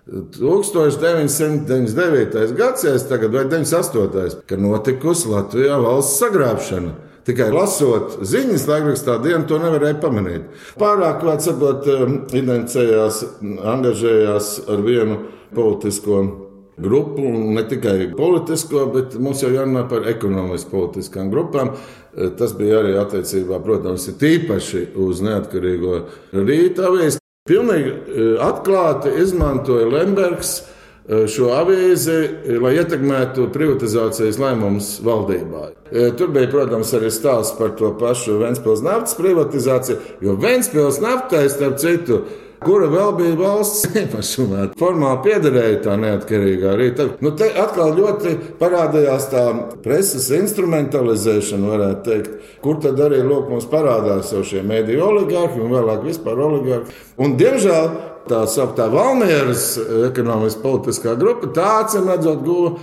1999. 0.07 2.55
gads, 2.55 3.07
tagad 3.09 3.33
vai 3.33 3.45
98. 3.45 4.41
kad 4.47 4.61
notikusi 4.61 5.29
Latvijā 5.29 5.77
valsts 5.83 6.19
sagrābšana. 6.21 6.91
Tikai 7.27 7.49
lasot 7.51 8.21
ziņas, 8.23 8.63
laikrakstā 8.69 9.17
dienu 9.19 9.43
to 9.49 9.57
nevarēja 9.59 9.97
pamanīt. 9.99 10.45
Pārāk, 10.79 11.19
kā 11.25 11.33
sakot, 11.43 11.83
um, 11.91 12.13
identificējās, 12.31 13.17
angažējās 13.67 14.51
ar 14.71 14.79
vienu 14.85 15.17
politisko 15.55 16.21
grupu, 16.79 17.27
ne 17.57 17.63
tikai 17.67 18.15
politisko, 18.15 18.85
bet 18.93 19.17
mums 19.19 19.43
jau 19.43 19.51
jārunā 19.51 19.83
par 19.91 20.07
ekonomisku 20.07 20.71
politiskām 20.71 21.27
grupām. 21.33 21.67
Tas 22.39 22.51
bija 22.57 22.79
arī 22.79 22.95
attiecībā, 23.01 23.59
protams, 23.65 24.07
tīpaši 24.21 24.81
uz 24.95 25.19
neatkarīgo 25.25 25.93
rīta 26.31 26.87
avīzi. 26.87 27.19
Pilnīgi 27.47 27.91
eh, 27.93 28.31
atklāti 28.43 29.13
izmantoja 29.21 29.87
Lembergs 29.91 30.57
eh, 30.59 31.25
šo 31.31 31.51
avīzi, 31.55 32.17
lai 32.61 32.73
ietekmētu 32.79 33.49
privatizācijas 33.55 34.39
lēmumus 34.41 34.97
valdībā. 35.05 35.69
Tur 36.19 36.33
bija, 36.35 36.49
protams, 36.51 36.91
arī 36.97 37.07
stāsts 37.15 37.55
par 37.55 37.71
to 37.79 37.93
pašu 37.95 38.41
Ventspils 38.41 38.81
naftas 38.83 39.15
privatizāciju, 39.15 40.01
jo 40.25 40.35
Ventspils 40.41 40.99
naftai, 40.99 41.45
starp 41.53 41.79
citu, 41.79 42.25
kura 42.63 42.89
vēl 42.91 43.13
bija 43.17 43.37
valsts 43.39 43.87
īpašumā. 44.03 44.67
Formāli 44.79 45.23
piederēja 45.27 45.79
tā 45.85 45.95
neatkarīgā 46.01 46.73
arī. 46.73 46.89
Tad, 46.97 47.21
nu, 47.25 47.33
te 47.37 47.49
atkal 47.51 47.95
ļoti 47.97 48.35
parādījās 48.59 49.29
tā 49.33 49.45
preses 49.85 50.29
instrumentalizēšana, 50.39 51.71
varētu 51.73 52.05
teikt, 52.09 52.51
kur 52.65 52.81
tad 52.83 52.99
arī 53.03 53.23
lūk, 53.25 53.49
mums 53.53 53.69
parādās 53.71 54.33
jau 54.33 54.43
šie 54.47 54.65
mediju 54.67 55.05
oligārhi 55.11 55.63
un 55.63 55.73
vēlāk 55.75 56.05
vispār 56.07 56.45
oligārhi. 56.49 57.01
Un, 57.21 57.37
diemžēl 57.39 57.91
tā 58.27 58.43
sauktā 58.49 58.87
Valmieras 58.91 59.77
ekonomiskā 60.09 60.63
politiskā 60.63 61.15
grupa, 61.19 61.49
tā 61.55 61.67
acīm 61.83 62.09
redzot, 62.11 62.43
guva 62.43 62.73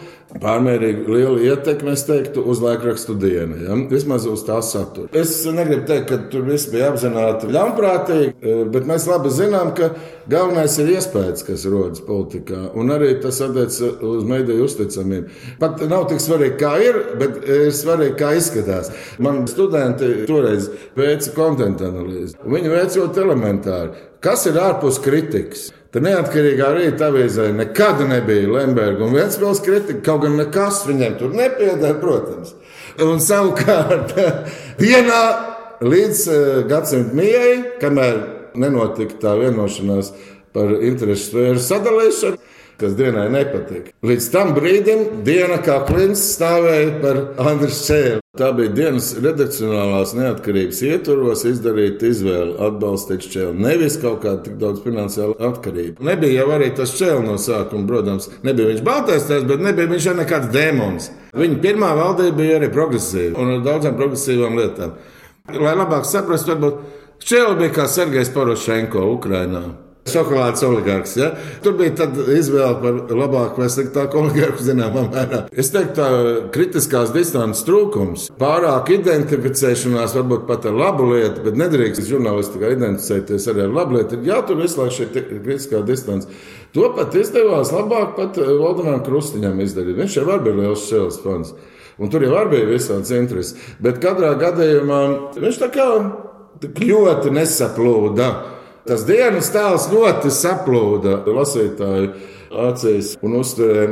pārmērīgi 0.42 1.04
liela 1.08 1.38
ietekme, 1.42 1.94
es 1.94 2.04
teiktu, 2.08 2.42
uz 2.50 2.60
laikrakstu 2.64 3.16
dienu. 3.18 3.58
Ja? 3.64 3.76
Vismaz 3.90 4.26
uz 4.30 4.42
tā 4.46 4.58
satura. 4.64 5.10
Es 5.16 5.36
negribu 5.46 5.86
teikt, 5.88 6.08
ka 6.10 6.18
tur 6.32 6.46
viss 6.48 6.70
bija 6.72 6.90
apzināti 6.92 7.50
ļaunprātīgi, 7.54 8.32
e, 8.40 8.56
bet 8.74 8.88
mēs 8.88 9.06
labi 9.10 9.32
zinām, 9.34 9.72
ka 9.78 9.92
galvenais 10.30 10.76
ir 10.82 10.94
iespējas, 10.96 11.44
kas 11.46 11.66
rodas 11.70 12.02
politikā, 12.04 12.64
un 12.78 12.92
arī 12.94 13.12
tas 13.22 13.40
attiecas 13.44 13.80
uz 14.04 14.24
mediju 14.28 14.66
uzticamību. 14.68 15.38
Pat 15.62 15.84
nav 15.90 16.08
tik 16.10 16.22
svarīgi, 16.24 16.58
kā 16.60 16.74
ir, 16.82 17.00
bet 17.20 17.38
ir 17.44 17.70
svarīgi, 17.74 18.16
kā 18.20 18.34
izskatās. 18.38 18.90
Man 19.22 19.44
studenti 19.50 20.26
toreiz 20.28 20.70
veica 20.98 21.36
konta 21.36 21.70
analīzi. 21.70 22.38
Viņi 22.44 22.74
veica 22.74 23.00
ļoti 23.02 23.24
elementāri. 23.24 24.04
Kas 24.24 24.46
ir 24.48 24.56
ārpus 24.56 24.98
kritikas? 25.04 25.68
Tad 25.94 26.02
neatkarīgā 26.02 26.72
rīta 26.74 27.06
avīzē 27.06 27.52
nekad 27.54 28.00
nebija 28.10 28.48
Lemberga 28.50 29.04
un 29.06 29.12
Vēncpils 29.14 29.60
kritika, 29.62 30.00
kaut 30.08 30.24
gan 30.24 30.32
nekas 30.40 30.80
viņiem 30.88 31.12
tur 31.20 31.36
nepiedara, 31.38 31.94
protams. 32.00 32.50
Un 32.98 33.22
savukārt 33.22 34.10
vienā 34.82 35.20
līdz 35.86 36.24
eh, 36.34 36.48
gadsimta 36.66 37.14
mijai, 37.14 37.52
kamēr 37.78 38.18
nenotika 38.58 39.20
tā 39.22 39.36
vienošanās 39.38 40.10
par 40.54 40.74
interesu 40.80 41.28
sfēru 41.28 41.62
sadalīšanu, 41.62 42.42
kas 42.80 42.96
dienai 42.98 43.28
nepatika. 43.32 43.92
Līdz 44.04 44.28
tam 44.32 44.52
brīdim 44.56 45.02
diena 45.26 45.60
kā 45.64 45.80
klints 45.88 46.22
stāvēja 46.34 46.92
par 47.02 47.20
Andriu 47.42 47.74
Čēlu. 47.74 48.20
Tā 48.34 48.48
bija 48.56 48.72
dienas 48.74 49.12
redakcionālās 49.22 50.10
neatkarības 50.18 50.80
ietvaros 50.88 51.44
izdarīt 51.46 52.02
izvēli 52.02 52.56
atbalstīt 52.66 53.28
Čēlu. 53.30 53.54
Nevis 53.62 53.94
kaut 54.02 54.24
kāda 54.24 54.42
tik 54.48 54.56
daudz 54.58 54.82
finansiāla 54.82 55.36
atkarība. 55.50 56.02
Nebija 56.10 56.40
jau 56.40 56.48
arī 56.56 56.72
tas 56.74 56.96
Čēlu 56.98 57.22
no 57.28 57.36
sākuma, 57.38 57.86
protams, 57.90 58.26
nebija 58.42 58.72
viņš 58.72 58.82
baltais 58.88 59.28
tēls, 59.30 59.46
bet 59.52 59.62
nebija 59.62 59.92
viņš 59.92 60.10
arī 60.10 60.22
nekāds 60.24 60.50
demons. 60.54 61.08
Viņa 61.38 61.60
pirmā 61.62 61.92
valdība 62.00 62.40
bija 62.42 62.58
arī 62.58 62.72
progresīva 62.74 63.38
un 63.38 63.54
ar 63.54 63.64
daudzām 63.68 63.94
progresīvām 64.00 64.58
lietām. 64.58 64.98
Lai 65.54 65.78
labāk 65.78 66.08
saprastu, 66.08 66.56
varbūt 66.56 67.00
Čēlu 67.24 67.54
bija 67.62 67.78
kā 67.78 67.86
Sergejs 67.88 68.34
Porošenko 68.34 69.06
Ukrainā. 69.14 69.68
Šokolādes 70.04 70.60
oligārks. 70.66 71.14
Ja? 71.16 71.30
Tur 71.64 71.78
bija 71.78 72.06
izvēle 72.36 72.74
par 72.82 73.14
labāku 73.16 73.62
vai 73.62 73.70
sliktāku 73.72 74.18
oligārku 74.20 74.60
zināmā 74.66 75.06
mērā. 75.08 75.38
Es 75.56 75.72
teiktu, 75.72 75.94
tā 75.96 76.08
kritiskās 76.52 77.12
distances 77.14 77.64
trūkums, 77.64 78.26
pārāk 78.40 78.92
identificēšanās 78.98 80.16
varbūt 80.18 80.44
pat 80.50 80.68
ar 80.68 80.76
labu 80.76 81.08
lietu, 81.14 81.46
bet 81.46 81.56
nedrīkst 81.56 82.04
žurnālistikā 82.10 82.74
identificēties 82.76 83.48
arī 83.52 83.64
ar 83.64 83.72
labu 83.78 83.96
lietu. 83.96 84.20
Ir 84.20 84.34
jātur 84.34 84.60
visu 84.60 84.82
laiku 84.82 84.98
šī 84.98 85.08
kritiskā 85.14 85.80
distance. 85.88 86.28
To 86.76 86.90
pat 86.96 87.16
izdevās 87.16 87.72
labāk 87.72 88.12
pat 88.18 88.36
Valdemāram 88.36 89.00
Krustiņam 89.06 89.62
izdarīt. 89.64 89.96
Viņš 90.02 90.18
jau 90.20 90.26
bija 90.34 90.58
liels 90.60 90.84
šēls 90.90 91.22
fans. 91.24 91.54
Un 91.96 92.10
tur 92.10 92.26
jau 92.26 92.44
bija 92.50 92.68
visāds 92.68 93.12
intereses. 93.14 93.56
Bet 93.80 94.02
katrā 94.04 94.34
gadījumā 94.36 95.00
viņš 95.38 95.60
tā 95.62 95.70
kā 95.72 95.88
ļoti 96.60 97.32
nesaplūda. 97.34 98.28
Tas 98.84 99.04
dienas 99.08 99.48
tēls 99.54 99.86
ļoti 99.88 100.28
saplūda 100.34 101.22
lasītāju 101.24 102.10
acīs 102.68 103.14
un 103.24 103.38
uzturē 103.40 103.86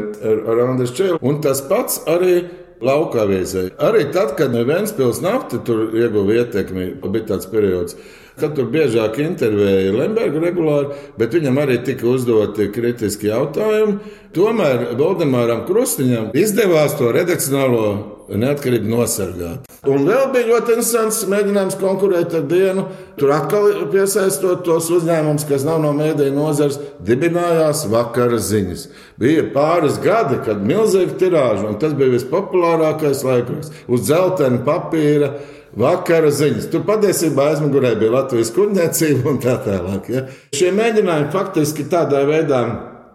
Andriu 0.67 0.91
Čēlu. 0.93 1.21
Un 1.25 1.41
tas 1.45 1.63
pats 1.65 2.03
arī 2.11 2.43
lauka 2.83 3.23
avīzē. 3.25 3.71
Arī 3.81 4.09
tad, 4.13 4.35
kad 4.37 4.53
Vēnspils 4.53 5.23
nafta 5.25 5.63
tur 5.65 5.95
ieguva 5.97 6.43
ietekmi, 6.43 6.91
bija 7.09 7.31
tāds 7.33 7.49
periods. 7.49 7.97
Kad 8.41 8.57
tur 8.57 8.69
biežāk 8.73 9.19
intervēja 9.21 9.93
Lemberga 9.97 10.41
regulāri, 10.41 10.97
bet 11.21 11.35
viņam 11.37 11.61
arī 11.63 11.79
tika 11.85 12.09
uzdoti 12.13 12.71
kritiski 12.73 13.29
jautājumi. 13.29 13.99
Tomēr 14.37 14.91
Valdemāram 15.01 15.67
Krustiņam 15.69 16.33
izdevās 16.37 16.97
to 17.01 17.13
redakcionālo 17.13 18.12
neatkarību 18.41 18.89
nosargāt. 18.89 19.69
Un 19.89 20.05
vēl 20.07 20.29
bija 20.33 20.49
ļoti 20.49 20.77
interesants 20.77 21.23
mēģinājums 21.31 21.79
konkurēt 21.81 22.37
ar 22.39 22.45
dienu. 22.49 22.87
Tur 23.19 23.33
atkal 23.35 23.67
piesaistot 23.93 24.63
tos 24.67 24.89
uzņēmumus, 24.95 25.47
kas 25.49 25.67
nav 25.67 25.81
no 25.83 25.91
mēdīņu 25.97 26.37
nozares, 26.37 26.79
dibinājās 27.05 27.85
vakara 27.93 28.39
ziņas. 28.41 28.87
Bija 29.21 29.45
pāris 29.55 29.99
gadi, 30.03 30.39
kad 30.47 30.63
bija 30.63 30.73
milzīga 30.73 31.19
tirāža, 31.21 31.67
un 31.71 31.81
tas 31.83 31.97
bija 31.99 32.15
vispopulārākais 32.15 33.25
laikraksts 33.27 33.85
uz 33.93 34.07
dzeltena 34.07 34.63
papīra 34.67 35.35
vakara 35.79 36.31
ziņas. 36.33 36.69
Tur 36.73 36.85
patiesībā 36.89 37.51
aizmugurē 37.53 37.95
bija 38.01 38.17
Latvijas 38.17 38.53
kuģniecība 38.57 39.33
un 39.33 39.41
tā 39.43 39.57
tālāk. 39.65 40.11
Ja? 40.13 40.27
Šie 40.57 40.73
mēģinājumi 40.77 41.33
faktiski 41.35 41.89
tādā 41.93 42.25
veidā 42.29 42.63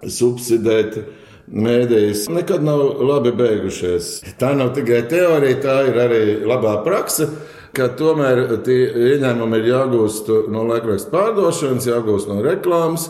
subsidēt. 0.06 1.00
Mēdījis 1.48 2.25
nekad 2.34 2.66
nav 2.66 2.82
labi 3.08 3.32
beigušies. 3.36 4.10
Tā 4.39 4.51
nav 4.58 4.74
tikai 4.75 5.06
teorija, 5.08 5.62
tā 5.63 5.77
ir 5.88 6.01
arī 6.08 6.24
labā 6.44 6.82
praksa 6.84 7.30
tomēr 7.77 8.42
tie 8.66 8.88
ieņēmumi 9.13 9.62
ir 9.62 9.70
jāgūst 9.72 10.30
no 10.50 10.66
laikraksta 10.66 11.12
pārdošanas, 11.13 11.88
jāgūst 11.89 12.30
no 12.32 12.42
reklāmas. 12.42 13.10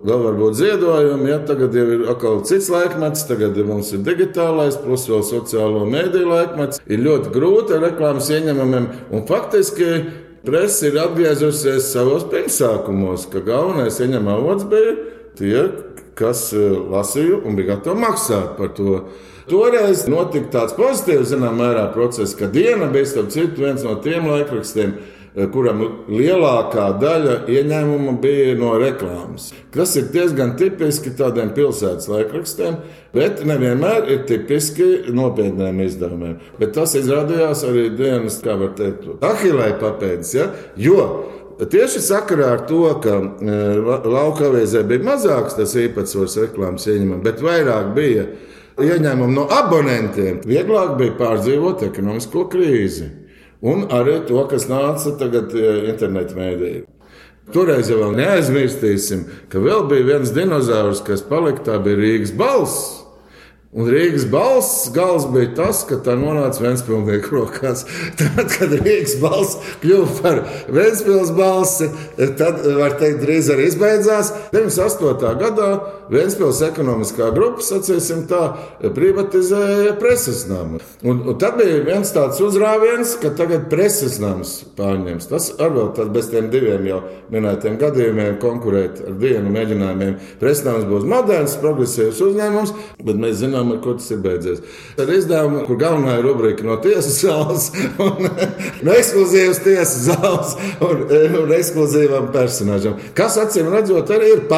Vēl 0.00 0.22
var 0.24 0.36
būt 0.38 0.56
ziedojumi, 0.56 1.28
ja 1.28 1.38
tagad 1.44 1.74
jau 1.76 1.84
ir 1.92 2.06
atkal 2.08 2.38
cits 2.48 2.70
laikmets, 2.72 3.26
tagad 3.28 3.58
mums 3.68 3.90
ir 3.92 4.00
digitālais, 4.00 4.78
plus 4.80 5.04
vēl 5.10 5.20
sociālo 5.28 5.84
mēdīju 5.92 6.30
laikmets. 6.30 6.80
Ir 6.88 7.04
ļoti 7.04 7.32
grūti 7.34 7.76
ar 7.76 7.84
reklāmas 7.84 8.30
ieņēmumiem, 8.32 8.88
un 9.12 9.26
faktiski 9.28 9.90
presa 10.46 10.88
ir 10.88 10.96
atgriezusies 11.02 11.92
savos 11.92 12.24
pirmsākumos, 12.32 13.28
ka 13.28 13.44
galvenais 13.44 14.00
ieņem 14.00 14.32
avots 14.32 14.64
bija 14.72 14.96
tie, 15.36 15.68
kas 16.20 16.50
e, 16.54 16.64
lasīja 16.92 17.40
un 17.42 17.58
bija 17.58 17.74
gatavi 17.74 18.04
maksāt 18.04 18.56
par 18.58 18.74
to. 18.76 19.00
Toreiz 19.50 20.04
notika 20.06 20.52
tāds 20.52 20.76
pozitīvs, 20.76 21.32
zināmā 21.32 21.64
mērā, 21.64 21.86
process, 21.94 22.36
ka 22.38 22.46
diena 22.52 22.86
bija 22.92 23.08
starp 23.10 23.32
citu 23.34 23.64
viens 23.64 23.82
no 23.82 23.96
tiem 24.04 24.28
laikrakstiem, 24.30 24.94
Eh, 25.30 25.46
kuram 25.46 25.84
lielākā 26.10 26.88
daļa 26.98 27.34
ieņēmuma 27.46 28.16
bija 28.18 28.56
no 28.58 28.72
reklāmas. 28.82 29.52
Tas 29.70 29.92
ir 29.94 30.08
diezgan 30.10 30.56
tipiski 30.58 31.12
tādiem 31.14 31.52
pilsētas 31.54 32.08
laikrakstiem, 32.10 32.80
bet 33.14 33.44
nevienmēr 33.46 34.10
ir 34.10 34.24
tipiski 34.26 34.88
nopietniem 35.14 35.84
izdevumiem. 35.84 36.34
Bet 36.58 36.74
tas 36.74 36.96
izrādījās 36.98 37.62
arī 37.68 37.86
dienas, 37.94 38.40
kā 38.42 38.58
var 38.58 38.74
teikt, 38.74 39.06
ahilē 39.22 39.70
papēdis. 39.78 40.34
Ja? 40.34 40.48
Jo 40.74 41.06
Tieši 41.60 42.00
sakarā 42.00 42.54
ar 42.54 42.62
to, 42.68 42.84
ka 43.04 43.18
e, 43.20 43.56
lauka 44.08 44.46
aviezē 44.48 44.80
bija 44.88 45.04
mazāks 45.10 45.58
tas 45.58 45.74
īpatsvars 45.76 46.38
reklāmas 46.40 46.86
ieņemam, 46.88 47.20
bet 47.24 47.42
vairāk 47.44 47.90
bija 47.96 48.24
ieņēmumu 48.80 49.34
no 49.34 49.44
abonentiem, 49.52 50.40
vieglāk 50.48 50.94
bija 51.00 51.18
pārdzīvot 51.18 51.84
ekonomisko 51.90 52.46
krīzi 52.52 53.10
un 53.60 53.84
arī 53.92 54.22
to, 54.28 54.40
kas 54.48 54.70
nāca 54.70 55.12
tagad 55.20 55.52
e, 55.52 55.66
internetu 55.92 56.38
mēdīju. 56.38 56.86
Toreiz 57.52 57.90
jau 57.90 58.08
neaizmirsīsim, 58.14 59.26
ka 59.50 59.60
vēl 59.60 59.84
bija 59.90 60.06
viens 60.14 60.32
dinozaurs, 60.32 61.02
kas 61.04 61.24
palika, 61.26 61.64
tā 61.66 61.78
bija 61.82 61.98
Rīgas 61.98 62.32
balss. 62.38 63.00
Un 63.70 63.86
Rīgas 63.86 64.24
balss 64.26 64.88
gals 64.90 65.28
bija 65.30 65.52
tas, 65.54 65.84
ka 65.86 66.00
tā 66.02 66.16
nonāca 66.18 66.64
Vēnspilsnieku 66.64 67.36
rokās. 67.36 67.84
Tad, 68.18 68.40
kad 68.50 68.72
Rīgas 68.80 69.14
balss 69.22 69.60
kļuva 69.84 70.16
par 70.18 70.40
Vēnspils 70.74 71.30
balsi, 71.36 71.86
tad, 72.40 72.64
var 72.80 72.96
teikt, 72.98 73.22
drīz 73.22 73.52
arī 73.54 73.68
izbeidzās. 73.70 74.32
98. 74.50 75.36
gadā 75.38 75.70
Vēnspils 76.10 76.58
ekonomiskā 76.66 77.28
grupa, 77.34 77.62
sacīsim 77.62 78.24
tā, 78.30 78.40
privatizēja 78.82 79.94
preses 80.00 80.42
namu. 80.50 80.80
Un, 81.06 81.22
un 81.30 81.38
tad 81.38 81.54
bija 81.60 81.78
viens 81.86 82.10
tāds 82.14 82.40
uzrāviens, 82.42 83.12
ka 83.22 83.30
tagad 83.38 83.68
preses 83.70 84.18
nams 84.22 84.56
pārņems. 84.78 85.28
Tas 85.30 85.52
arī 85.54 85.76
vēl 85.76 85.92
tad 85.94 86.10
bez 86.14 86.30
tiem 86.32 86.50
diviem 86.50 86.88
jau 86.88 87.00
minētiem 87.30 87.78
gadījumiem 87.80 88.40
konkurēt 88.42 89.04
ar 89.06 89.16
dienu 89.22 89.54
mēģinājumiem. 89.54 90.18
Preses 90.42 90.64
nams 90.66 90.88
būs 90.90 91.06
moderns, 91.08 91.56
progresīvs 91.62 92.20
uzņēmums, 92.26 92.74
bet 93.06 93.22
mēs 93.22 93.38
zinām, 93.44 93.70
ar 93.76 93.82
ko 93.84 93.94
tas 94.00 94.10
ir 94.10 94.22
beidzies. 94.24 94.64
Ar 94.98 95.14
izdevumu, 95.14 95.64
kur 95.68 95.78
galvenā 95.80 96.18
ir 96.18 96.26
rubrika 96.26 96.66
no 96.66 96.80
tiesas 96.82 97.20
zāles, 97.22 97.70
un 98.06 98.94
ekskluzīvas 98.96 99.62
tiesas 99.62 100.08
zāles 100.10 100.56
un, 100.82 101.04
un 101.44 101.54
ekskluzīvam 101.54 102.32
personāžam. 102.34 102.98
Kas 103.14 103.38
acīm 103.38 103.70
redzot, 103.70 104.10
arī 104.10 104.34
ir 104.34 104.48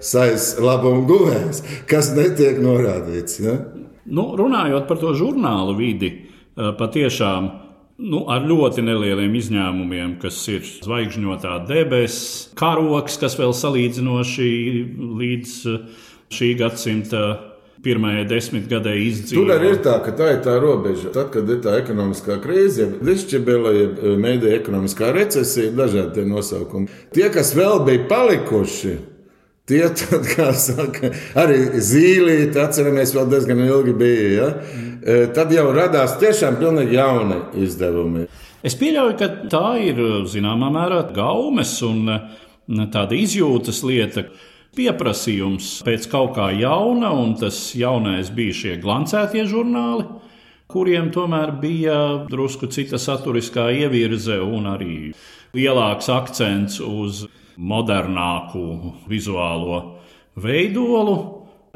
patiesais 0.00 0.58
labuma 0.58 1.06
guvējs, 1.06 1.62
kas 1.86 2.14
netiek 2.16 2.60
norādīts. 2.60 3.40
Ja? 3.40 3.58
Nu, 4.06 4.34
runājot 4.36 4.88
par 4.88 4.98
to 4.98 5.14
žurnālu 5.14 5.76
vidi, 5.76 6.26
eh, 6.56 6.72
patiešām 6.78 7.50
nu, 7.98 8.24
ar 8.28 8.40
ļoti 8.40 8.82
nelieliem 8.82 9.34
izņēmumiem, 9.34 10.20
kas 10.20 10.48
ir 10.48 10.60
zvaigžņotā 10.60 11.66
debesis, 11.68 12.48
karoks, 12.54 13.18
kas 13.18 13.36
vēl 13.36 13.52
salīdzinoši 13.52 14.50
līdz 15.20 15.66
eh, 15.66 15.78
šī 16.30 16.56
gadsimta 16.58 17.50
pirmajai 17.82 18.26
desmitgadē 18.28 18.92
izdzīvot. 18.92 19.46
Tur 19.46 19.54
arī 19.54 19.70
ir 19.72 19.78
tā, 19.84 19.94
ka 20.04 20.12
tā 20.12 20.34
ir 20.34 20.42
tā 20.44 20.58
robeža. 20.60 21.12
Tad, 21.14 21.30
kad 21.32 21.48
ir 21.48 21.62
tā 21.64 21.78
ekonomiskā 21.80 22.36
krīze, 22.42 22.82
ja 22.82 22.88
dišķibela, 23.08 23.72
ja 23.72 23.86
e, 23.88 24.16
mēdī 24.20 24.52
ekonomiskā 24.58 25.12
recesija, 25.16 25.72
dažādi 25.72 26.18
tie 26.18 26.26
nosaukumi. 26.28 26.90
Tie, 27.16 27.24
kas 27.32 27.54
vēl 27.56 27.80
bija 27.86 28.04
palikuši, 28.10 28.92
Tie, 29.70 29.82
tad, 30.00 30.26
kā 30.34 30.50
saka, 30.58 31.12
arī 31.38 31.62
zīlīti, 31.78 32.58
atceramies, 32.58 33.14
vēl 33.14 33.30
diezgan 33.30 33.64
ilgi 33.68 33.96
bija. 33.96 34.30
Ja? 34.34 34.52
Mm. 34.58 34.86
Tad 35.36 35.52
jau 35.54 35.70
radās 35.72 36.18
tiešām 36.20 36.58
pilnīgi 36.60 36.98
jauni 36.98 37.38
izdevumi. 37.64 38.26
Es 38.66 38.74
pieļauju, 38.76 39.16
ka 39.16 39.28
tā 39.48 39.66
ir 39.80 40.00
zināmā 40.28 40.68
mērā 40.74 41.00
gaumes 41.16 41.78
un 41.86 42.02
tāda 42.92 43.16
izjūtas 43.16 43.80
lieta 43.88 44.26
pieprasījums 44.76 45.78
pēc 45.86 46.06
kaut 46.12 46.34
kā 46.36 46.50
jauna, 46.54 47.14
un 47.16 47.32
tas 47.40 47.56
jaunais 47.78 48.28
bija 48.34 48.58
šie 48.58 48.76
glancētie 48.82 49.46
žurnāli, 49.48 50.04
kuriem 50.70 51.08
tomēr 51.14 51.54
bija 51.62 51.96
drusku 52.30 52.68
cita 52.70 53.00
saturiskā 53.00 53.70
ievirze 53.80 54.36
un 54.44 54.68
arī 54.70 54.94
lielāks 55.56 56.10
akcents 56.12 56.78
uz 56.84 57.24
modernāku 57.60 58.94
vizuālo 59.10 59.82
veidolu. 60.40 61.18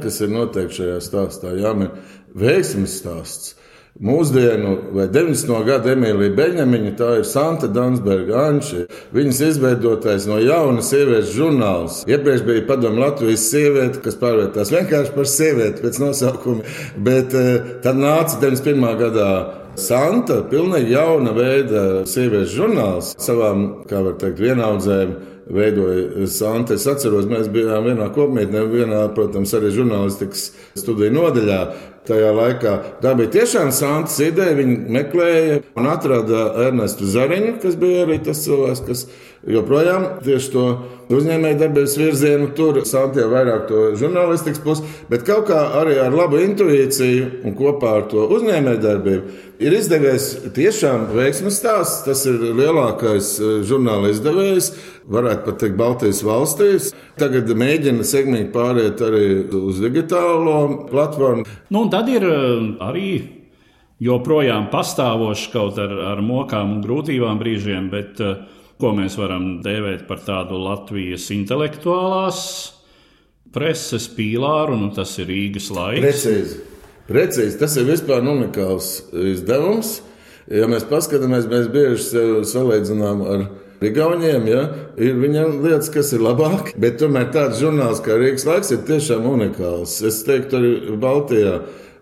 Kas 0.01 0.19
ir 0.25 0.33
noteikti 0.33 0.81
šajā 0.81 0.97
stāstā? 1.05 1.53
Jā, 1.61 1.75
man 1.77 1.91
ir 1.91 2.41
veiksmes 2.41 2.99
stāsts 3.03 3.55
mūsdienu 4.03 4.75
vai 4.95 5.07
90. 5.07 5.55
gada 5.67 5.93
Emīlija 5.95 6.35
Beņemiņa, 6.35 6.93
tā 6.99 7.11
ir 7.21 7.27
Santa 7.29 7.69
Dansberga 7.71 8.49
Anči. 8.49 8.85
Viņas 9.15 9.43
izveidotais 9.51 10.27
no 10.31 10.41
jauna 10.43 10.83
sievietes 10.83 11.35
žurnāls. 11.37 12.03
Iepriekš 12.11 12.43
bija 12.47 12.65
padomu 12.69 13.05
Latvijas 13.05 13.47
sieviete, 13.53 14.03
kas 14.05 14.19
pārvērtās 14.19 14.73
vienkārši 14.75 15.15
par 15.15 15.29
sievieti 15.31 15.85
pēc 15.85 16.01
nosaukuma, 16.03 16.65
bet 17.07 17.37
eh, 17.39 17.77
tad 17.85 18.01
nāca 18.01 18.41
91. 18.43 18.89
gadā. 19.05 19.35
Santa, 19.75 20.37
pilnīgi 20.47 20.93
jauna 20.95 21.33
veida 21.35 21.81
sievietes 22.07 22.53
žurnāls 22.55 23.09
savām, 23.19 23.65
kā 23.91 24.05
var 24.07 24.15
teikt, 24.21 24.39
vienaudzēm 24.39 25.17
veidoja 25.51 26.27
Santa. 26.31 26.77
Es 26.79 26.87
atceros, 26.91 27.29
mēs 27.31 27.51
bijām 27.53 27.89
vienā 27.91 28.09
kopmītnē, 28.15 28.65
vienā, 28.71 29.03
protams, 29.17 29.53
arī 29.57 29.73
žurnālistikas 29.75 30.51
studiju 30.79 31.13
nodaļā 31.15 31.61
tajā 32.09 32.33
laikā. 32.37 32.75
Tā 33.03 33.15
bija 33.19 33.33
tiešām 33.39 33.73
Santas 33.75 34.19
ideja. 34.25 34.57
Viņi 34.59 34.81
meklēja 34.97 35.61
un 35.79 35.89
atrada 35.91 36.47
Ernestu 36.67 37.09
Zariņu, 37.09 37.59
kas 37.63 37.79
bija 37.81 38.05
arī 38.05 38.19
tas 38.25 38.43
cilvēks, 38.45 38.85
kas 38.89 39.07
joprojām 39.51 40.07
tieši 40.25 40.53
to 40.55 40.67
uzņēmējdarbības 41.13 41.97
virzienu 42.01 42.51
tur, 42.57 42.81
Santijā 42.89 43.27
vairāk 43.29 43.67
to 43.69 43.81
žurnālistikas 44.01 44.63
pusi, 44.65 44.87
bet 45.11 45.27
kaut 45.29 45.51
kā 45.51 45.59
arī 45.81 45.99
ar 46.01 46.15
labu 46.17 46.41
intuīciju 46.41 47.45
un 47.45 47.57
kopā 47.59 47.99
ar 47.99 48.07
to 48.13 48.25
uzņēmējdarbību 48.39 49.43
ir 49.63 49.77
izdevies 49.77 50.31
tiešām 50.55 51.09
veiksmes 51.15 51.59
stāsts. 51.61 52.03
Tas 52.07 52.25
ir 52.31 52.41
lielākais 52.57 53.35
eh, 53.39 53.55
žurnāla 53.67 54.11
izdevējs, 54.15 54.73
varētu 55.11 55.47
pat 55.47 55.61
teikt, 55.63 55.77
Baltijas 55.79 56.23
valstīs. 56.27 56.91
Tagad 57.21 57.51
mēģina 57.59 58.07
segmīgi 58.07 58.51
pāriet 58.55 59.03
arī 59.05 59.27
uz 59.61 59.79
digitālo 59.83 60.87
platformu. 60.91 61.47
Nu, 61.75 61.85
tad 61.95 62.11
ir 62.11 62.27
eh, 62.27 62.67
arī 62.83 63.09
joprojām 64.03 64.67
pastāvošs 64.75 65.47
kaut 65.55 65.79
ar, 65.79 65.95
ar 66.11 66.23
mokām 66.27 66.77
un 66.77 66.85
grūtībām 66.85 67.39
brīžiem, 67.39 67.87
bet 67.93 68.19
uh, 68.21 68.41
ko 68.83 68.91
mēs 68.97 69.15
varam 69.21 69.61
dēvēt 69.65 70.07
par 70.09 70.23
tādu 70.27 70.59
Latvijas 70.61 71.29
intelektuālās 71.35 72.41
preses 73.55 74.09
pīlāru, 74.11 74.77
nu 74.81 74.91
tas 74.95 75.13
ir 75.23 75.31
Rīgas 75.31 75.71
laiks. 75.73 76.03
Precīzi. 76.03 76.59
Precīzi. 77.07 77.59
Tas 77.61 77.77
ir 77.79 77.87
vispār 77.87 78.27
unikāls 78.27 78.97
izdevums. 79.31 80.01
Ja 80.51 80.67
mēs 80.69 80.85
paskatāmies, 80.91 81.47
mēs 81.49 81.71
bieži 81.73 82.25
salīdzinām 82.51 83.23
ar 83.31 83.47
Igauniem, 83.89 84.47
ja, 84.49 84.65
ir 84.97 85.17
lietas, 85.21 85.91
kas 85.93 86.13
ir 86.17 86.25
labāk, 86.25 86.73
bet 86.81 86.99
tomēr 87.03 87.31
tāds 87.35 87.61
žurnāls 87.63 88.03
kā 88.05 88.19
Rīgas 88.21 88.47
laiks 88.49 88.73
ir 88.75 88.85
tiešām 88.89 89.27
unikāls. 89.31 89.99
Es 90.07 90.23
teiktu, 90.27 90.61
arī 90.61 90.99
Baltijā. 91.01 91.59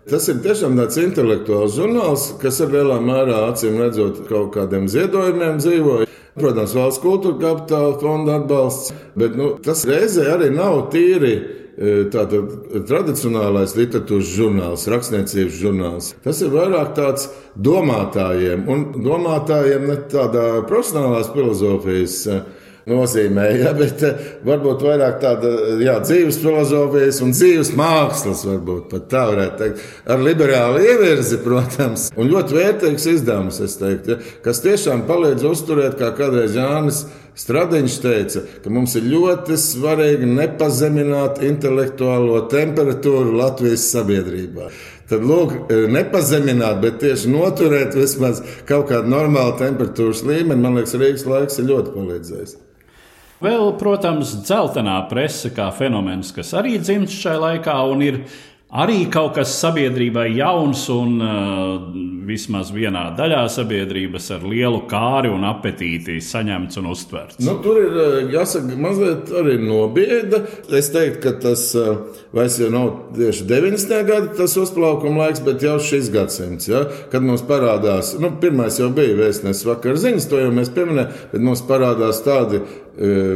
Tas 0.09 0.25
ir 0.27 0.41
tiešām 0.43 0.75
tāds 0.75 0.99
intelektuāls 0.99 1.77
žurnāls, 1.77 2.33
kas 2.41 2.59
ar 2.63 2.73
lielā 2.75 2.99
mērā 2.99 3.45
acīm 3.51 3.77
redzot 3.79 4.25
kaut 4.27 4.51
kādiem 4.57 4.89
ziedojumiem 4.91 5.61
dzīvoja. 5.63 6.09
Protams, 6.33 6.73
valsts 6.73 7.01
kultūra 7.03 7.37
kapitāla 7.39 7.97
fonda 8.01 8.39
atbalsts, 8.39 8.91
bet 9.15 9.37
nu, 9.37 9.53
tas 9.63 9.85
reizē 9.85 10.31
arī 10.33 10.49
nav 10.51 10.89
tīri. 10.91 11.35
Tātad 11.73 12.83
tradicionālais 12.85 13.71
literatūras 13.73 14.27
žurnāls, 14.29 14.83
rakstniecības 14.93 15.55
žurnāls. 15.57 16.11
Tas 16.21 16.41
ir 16.45 16.51
vairāk 16.53 16.91
tāds 16.99 17.31
domātājiem, 17.57 18.67
un 18.69 18.83
domātājiem 19.01 19.87
ne 19.89 19.95
tādā 20.11 20.45
profesionālās 20.69 21.31
filozofijas 21.33 22.19
nozīmē, 22.89 23.47
ja, 23.61 23.71
bet 23.77 24.03
eh, 24.03 24.27
varbūt 24.47 24.83
vairāk 24.83 25.19
tāda 25.23 25.51
jā, 25.81 25.95
dzīves 26.03 26.39
filozofijas 26.43 27.21
un 27.23 27.33
dzīves 27.35 27.73
mākslas, 27.79 28.43
varbūt 28.49 28.89
pat 28.91 29.09
tā 29.11 29.23
varētu 29.31 29.59
teikt, 29.61 29.83
ar 30.13 30.23
liberālu 30.23 30.83
ievirzi, 30.83 31.39
protams, 31.45 32.09
un 32.17 32.31
ļoti 32.31 32.59
vērtīgs 32.59 33.09
izdevums, 33.15 33.59
es 33.63 33.77
teiktu, 33.81 34.15
ja, 34.15 34.37
kas 34.45 34.63
tiešām 34.65 35.05
palīdz 35.09 35.45
uzturēt, 35.53 35.99
kā 36.01 36.13
kādreiz 36.17 36.57
Jānis. 36.59 37.05
Stradiņš 37.33 37.93
teica, 37.97 38.43
ka 38.61 38.69
mums 38.69 38.91
ir 38.99 39.07
ļoti 39.09 39.55
svarīgi 39.57 40.27
nepazemināt 40.29 41.39
intelektuālo 41.41 42.43
temperatūru 42.51 43.33
Latvijas 43.39 43.87
sabiedrībā. 43.89 44.67
Tad, 45.09 45.25
lūk, 45.25 45.71
nepazemināt, 45.89 46.77
bet 46.83 46.99
tieši 47.01 47.31
noturēt 47.33 47.97
vismaz 47.97 48.43
kaut 48.69 48.91
kādu 48.91 49.09
normālu 49.15 49.57
temperatūras 49.63 50.21
līmeni, 50.29 50.61
man 50.61 50.77
liekas, 50.77 50.93
Rīgas 51.01 51.25
laiks 51.25 51.57
ir 51.57 51.71
ļoti 51.71 51.95
palīdzējis. 51.97 52.55
Vēl, 53.43 53.73
protams, 53.75 54.37
dzeltenā 54.45 55.01
prese 55.09 55.49
kā 55.51 55.67
fenomens, 55.75 56.29
kas 56.31 56.53
arī 56.55 56.77
dzimts 56.79 57.17
šajā 57.19 57.41
laikā 57.41 57.75
un 57.91 58.03
ir 58.05 58.19
arī 58.71 59.03
kaut 59.11 59.35
kas 59.35 59.51
sabiedrībai 59.59 60.29
jauns 60.37 60.85
un 60.93 61.17
uh, 61.19 61.73
vismaz 62.23 62.71
vienā 62.73 63.03
daļā 63.17 63.41
sabiedrības 63.51 64.29
ar 64.37 64.45
lielu 64.47 64.79
kāri 64.87 65.29
un 65.33 65.43
apetīti 65.45 66.15
saņemts 66.23 66.79
un 66.79 66.87
uztverts. 66.93 67.41
Nu, 67.43 67.57
tur 67.65 67.81
ir 67.81 67.97
uh, 67.99 68.15
jāsaka, 68.31 68.77
mazliet 68.79 69.33
arī 69.41 69.57
nobieda. 69.61 70.39
Es 70.71 70.93
teiktu, 70.95 71.19
ka 71.25 71.35
tas 71.43 71.65
uh, 71.75 71.99
vairs 72.31 72.57
jau 72.61 72.71
nav 72.73 72.89
tieši 73.17 73.49
90. 73.49 73.93
gada 74.07 74.31
tas 74.39 74.55
uzplaukuma 74.63 75.27
laiks, 75.27 75.43
bet 75.43 75.67
jau 75.67 75.75
šis 75.83 76.07
gadsimts, 76.15 76.71
ja, 76.71 76.85
kad 77.11 77.27
mums 77.27 77.43
parādās, 77.49 78.15
nu, 78.23 78.31
pirmais 78.39 78.79
jau 78.79 78.87
bija 78.95 79.19
vēstnesis 79.19 79.67
vakar 79.67 79.99
ziņas, 79.99 80.31
to 80.31 80.41
jau 80.41 80.55
mēs 80.55 80.71
pieminējām, 80.73 81.13
bet 81.35 81.45
mums 81.51 81.67
parādās 81.67 82.23
tādi 82.23 82.63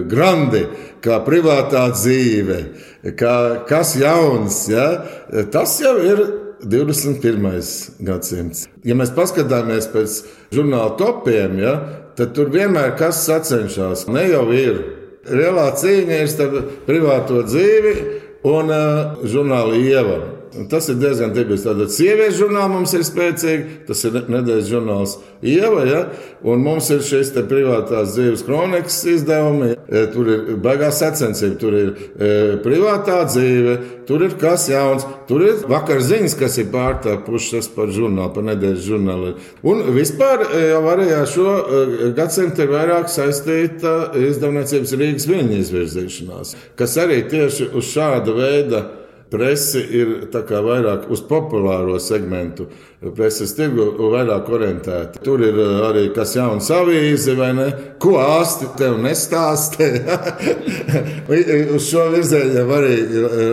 grandi 0.09 0.63
kā 1.01 1.21
privātā 1.25 1.87
dzīve 1.93 2.59
kā, 3.17 3.35
kas 3.69 3.95
jauns, 3.97 4.65
ja? 4.69 4.87
tas 5.53 5.77
jau 5.81 5.95
ir 6.03 6.21
21. 6.65 7.61
gadsimts. 8.05 8.65
Ja 8.85 8.97
mēs 8.97 9.13
paskatāmies 9.15 9.89
pēc 9.93 10.19
žurnāla 10.53 10.95
topiem, 10.99 11.57
ja, 11.61 11.73
tad 12.17 12.33
tur 12.37 12.49
vienmēr 12.53 12.95
kas 12.99 13.23
sacenšas. 13.27 14.07
Ne 14.09 14.27
jau 14.31 14.47
ir. 14.55 14.79
Lielā 15.27 15.67
cīņa 15.75 16.21
ir 16.23 16.29
starp 16.31 16.69
privāto 16.87 17.41
dzīvi 17.43 17.93
un 18.47 18.71
uh, 18.71 19.17
žurnāla 19.27 19.75
ievaru. 20.57 20.69
Tas 20.69 20.89
ir 20.89 20.95
diezgan 20.95 21.33
tipisks. 21.33 21.65
Tātad 21.67 21.93
sieviešu 21.93 22.45
žurnāls 22.45 22.71
mums 22.71 22.93
ir 22.93 23.05
spēcīgs, 23.05 23.87
tas 23.87 24.03
ir 24.05 24.21
nedēļas 24.27 24.69
žurnāls 24.69 25.17
Ieva, 25.41 25.83
ja? 25.85 25.99
un 26.41 26.63
mums 26.65 26.89
ir 26.89 27.03
šis 27.05 27.29
privātās 27.47 28.15
dzīves 28.15 28.43
kronikas 28.45 29.03
izdevumi. 29.05 29.75
E, 29.87 30.01
tur 30.11 30.27
ir 30.27 30.57
baigā 30.59 30.89
sacensība, 30.91 31.55
tur 31.61 31.75
ir 31.77 31.91
e, 31.93 32.29
privātā 32.63 33.21
dzīve, 33.29 33.77
tur 34.09 34.25
ir 34.25 34.33
kas 34.41 34.65
jauns, 34.67 35.05
tur 35.29 35.45
ir 35.45 35.61
vakar 35.69 36.01
ziņas, 36.03 36.35
kas 36.39 36.57
ir 36.59 36.67
pārtāpušas 36.73 37.69
par 37.75 37.93
žurnālu, 37.93 38.33
par 38.35 38.47
nedēļas 38.49 38.83
žurnālu. 38.83 39.33
Un 39.63 39.85
vispār 39.95 40.43
e, 40.49 40.65
jau 40.73 40.83
ar 40.91 41.05
šo 41.31 41.47
e, 41.53 42.11
gadsimtu 42.17 42.65
ir 42.65 42.73
vairāk 42.73 43.07
saistīta 43.13 43.95
izdevniecības 44.17 44.95
Rīgas 44.97 45.29
viņa 45.29 45.61
izvirzīšanās, 45.61 46.55
kas 46.75 46.97
arī 46.99 47.21
tieši 47.29 47.71
uz 47.77 47.93
šāda 47.93 48.35
veida 48.35 48.85
Presi 49.27 49.81
ir 49.91 50.11
vairāk 50.31 51.09
uz 51.11 51.19
populāro 51.27 51.97
segmentu, 51.99 52.69
preses 53.15 53.51
tirgu 53.57 53.89
vairāk 54.13 54.47
orientēta. 54.55 55.19
Tur 55.23 55.43
ir 55.43 55.57
uh, 55.59 55.81
arī 55.89 56.05
kas 56.15 56.35
jauns 56.37 56.69
avīze, 56.71 57.35
vai 57.35 57.49
ne? 57.57 57.65
Ko 57.99 58.15
ārsti 58.21 58.69
tev 58.79 58.95
nestāstē? 59.03 59.89
uz 61.75 61.89
šo 61.89 62.07
virzienu 62.13 62.63
arī 62.77 62.95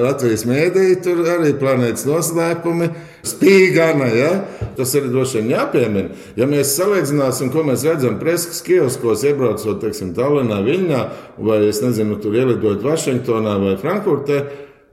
Latvijas 0.04 0.46
mēdīja, 0.46 1.00
tur 1.02 1.24
arī 1.34 1.56
planētas 1.58 2.06
noslēpumi. 2.06 2.92
Spīgana, 3.24 4.06
ja? 4.12 4.30
tas 4.76 4.90
arī 4.98 5.08
droši 5.08 5.38
vien 5.40 5.54
jāpiemina. 5.54 6.10
Ja 6.36 6.44
mēs 6.50 6.74
salīdzināsim, 6.76 7.48
ko 7.54 7.62
mēs 7.64 7.86
redzam 7.88 8.18
preses 8.20 8.60
kioskos, 8.66 9.24
iebraucot, 9.24 9.78
teiksim, 9.80 10.12
Tallinā, 10.16 10.60
Viņā, 10.64 11.00
vai 11.40 11.62
es 11.70 11.80
nezinu, 11.80 12.18
tur 12.20 12.36
ielidot 12.36 12.84
Vašingtonā 12.84 13.56
vai 13.62 13.74
Frankfurtē, 13.80 14.42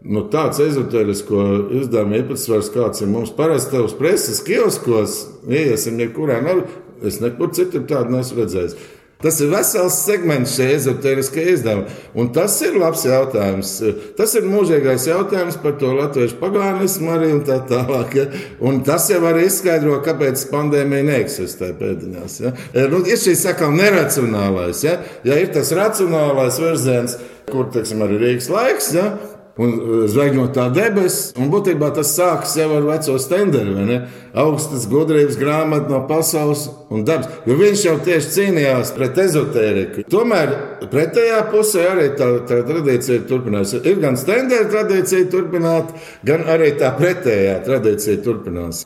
nu, 0.03 0.23
tāds 0.33 0.61
ezotērisko 0.63 1.43
izdevumu 1.81 2.21
īpatsvars, 2.21 2.71
kāds 2.73 3.03
ir 3.03 3.11
mums 3.11 3.33
parasti 3.37 3.81
uz 3.81 3.93
preses 3.97 4.41
kioskos, 4.45 5.19
iesim 5.49 5.99
jebkurā, 6.01 6.41
nav, 6.45 6.65
es 7.05 7.21
nekur 7.21 7.53
citur 7.55 7.85
tādu 7.89 8.17
neesmu 8.17 8.41
redzējis. 8.43 8.79
Tas 9.21 9.37
ir 9.37 9.51
vesels 9.51 9.99
segments 10.01 10.55
šie 10.55 10.65
ezoteriskie 10.75 11.43
izdevumi. 11.51 11.91
Un 12.17 12.31
tas 12.33 12.55
ir 12.65 12.77
labs 12.81 13.03
jautājums. 13.05 13.73
Tas 14.17 14.33
ir 14.37 14.47
mūžīgais 14.49 15.05
jautājums 15.11 15.59
par 15.61 15.75
to 15.81 15.91
latviešu 15.93 16.39
pagānismu 16.41 17.11
arī 17.13 17.29
un 17.35 17.43
tā 17.45 17.59
tālāk. 17.69 18.15
Ja? 18.17 18.25
Un 18.65 18.81
tas 18.87 19.05
jau 19.11 19.19
arī 19.29 19.45
izskaidro, 19.45 19.99
kāpēc 20.05 20.47
pandēmija 20.49 21.05
neeksistē 21.11 21.69
pēdiņās. 21.77 22.39
Ja? 22.47 22.55
Nu, 22.89 23.03
ir 23.05 23.21
šī 23.21 23.35
sakām 23.43 23.77
neracionālais. 23.77 24.81
Ja? 24.87 24.97
ja 25.27 25.37
ir 25.37 25.53
tas 25.53 25.69
racionālais 25.77 26.57
virziens, 26.63 27.19
kur, 27.51 27.69
teiksim, 27.73 28.01
arī 28.01 28.17
Rīgas 28.25 28.49
laiks, 28.49 28.89
ja? 28.97 29.11
Un 29.59 29.73
uh, 29.73 30.03
zvaigznotā 30.09 30.67
debesis. 30.73 31.31
Un 31.39 31.51
būtībā 31.51 31.91
tas 31.95 32.13
sākas 32.15 32.55
jau 32.59 32.69
ar 32.77 32.87
veco 32.87 33.17
stenderi, 33.19 33.99
augstas 34.37 34.87
gudrības 34.91 35.37
grāmatu 35.39 35.91
no 35.91 36.01
pasaules 36.07 36.67
un 36.93 37.03
dabas. 37.07 37.29
Jo 37.49 37.57
viņš 37.59 37.85
jau 37.87 37.97
tieši 38.05 38.33
cīnījās 38.37 38.93
pret 38.95 39.19
ezotēriku. 39.25 40.05
Tomēr 40.11 40.55
pretējā 40.91 41.43
pusē 41.51 41.85
arī 41.91 42.09
tā, 42.19 42.31
tā 42.47 42.61
tradīcija 42.67 43.25
turpinās. 43.29 43.75
Ir 43.81 44.01
gan 44.03 44.19
stendera 44.19 44.69
tradīcija 44.71 45.29
turpināt, 45.31 45.95
gan 46.27 46.45
arī 46.51 46.73
tā 46.79 46.93
pretējā 46.97 47.59
tradīcija 47.67 48.21
turpinās. 48.25 48.85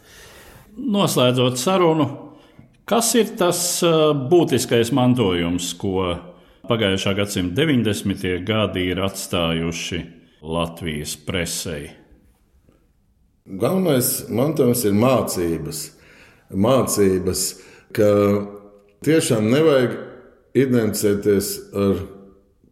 Noslēdzot 0.75 1.59
sarunu, 1.59 2.09
kas 2.89 3.13
ir 3.19 3.35
tas 3.39 3.59
uh, 3.85 4.11
būtiskais 4.27 4.91
mantojums, 4.95 5.71
ko 5.79 6.15
pagājušā 6.65 7.13
gadsimta 7.15 7.61
90. 7.61 8.43
gadi 8.45 8.89
ir 8.89 8.99
atstājuši 9.05 10.01
Latvijas 10.41 11.15
presei? 11.25 11.89
Galvenais 13.45 14.25
mantojums 14.29 14.83
ir 14.85 14.95
mācības. 14.97 15.81
Mācības, 16.49 17.43
ka 17.93 18.09
tiešām 19.05 19.49
nevajag 19.51 19.95
identificēties 20.57 21.51
ar 21.77 22.01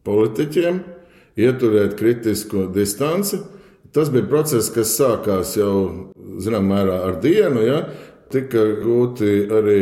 politiķiem, 0.08 0.80
ieturēt 1.38 1.98
kritisku 2.00 2.68
distanci. 2.74 3.40
Tas 3.94 4.10
bija 4.10 4.26
process, 4.30 4.72
kas 4.74 4.96
sākās 4.98 5.54
jau 5.58 5.76
zināmā 6.42 6.80
mērā 6.80 6.98
ar 7.10 7.22
dienu. 7.22 7.62
Ja? 7.62 7.84
Tika 8.34 8.64
gūti 8.82 9.44
arī 9.54 9.80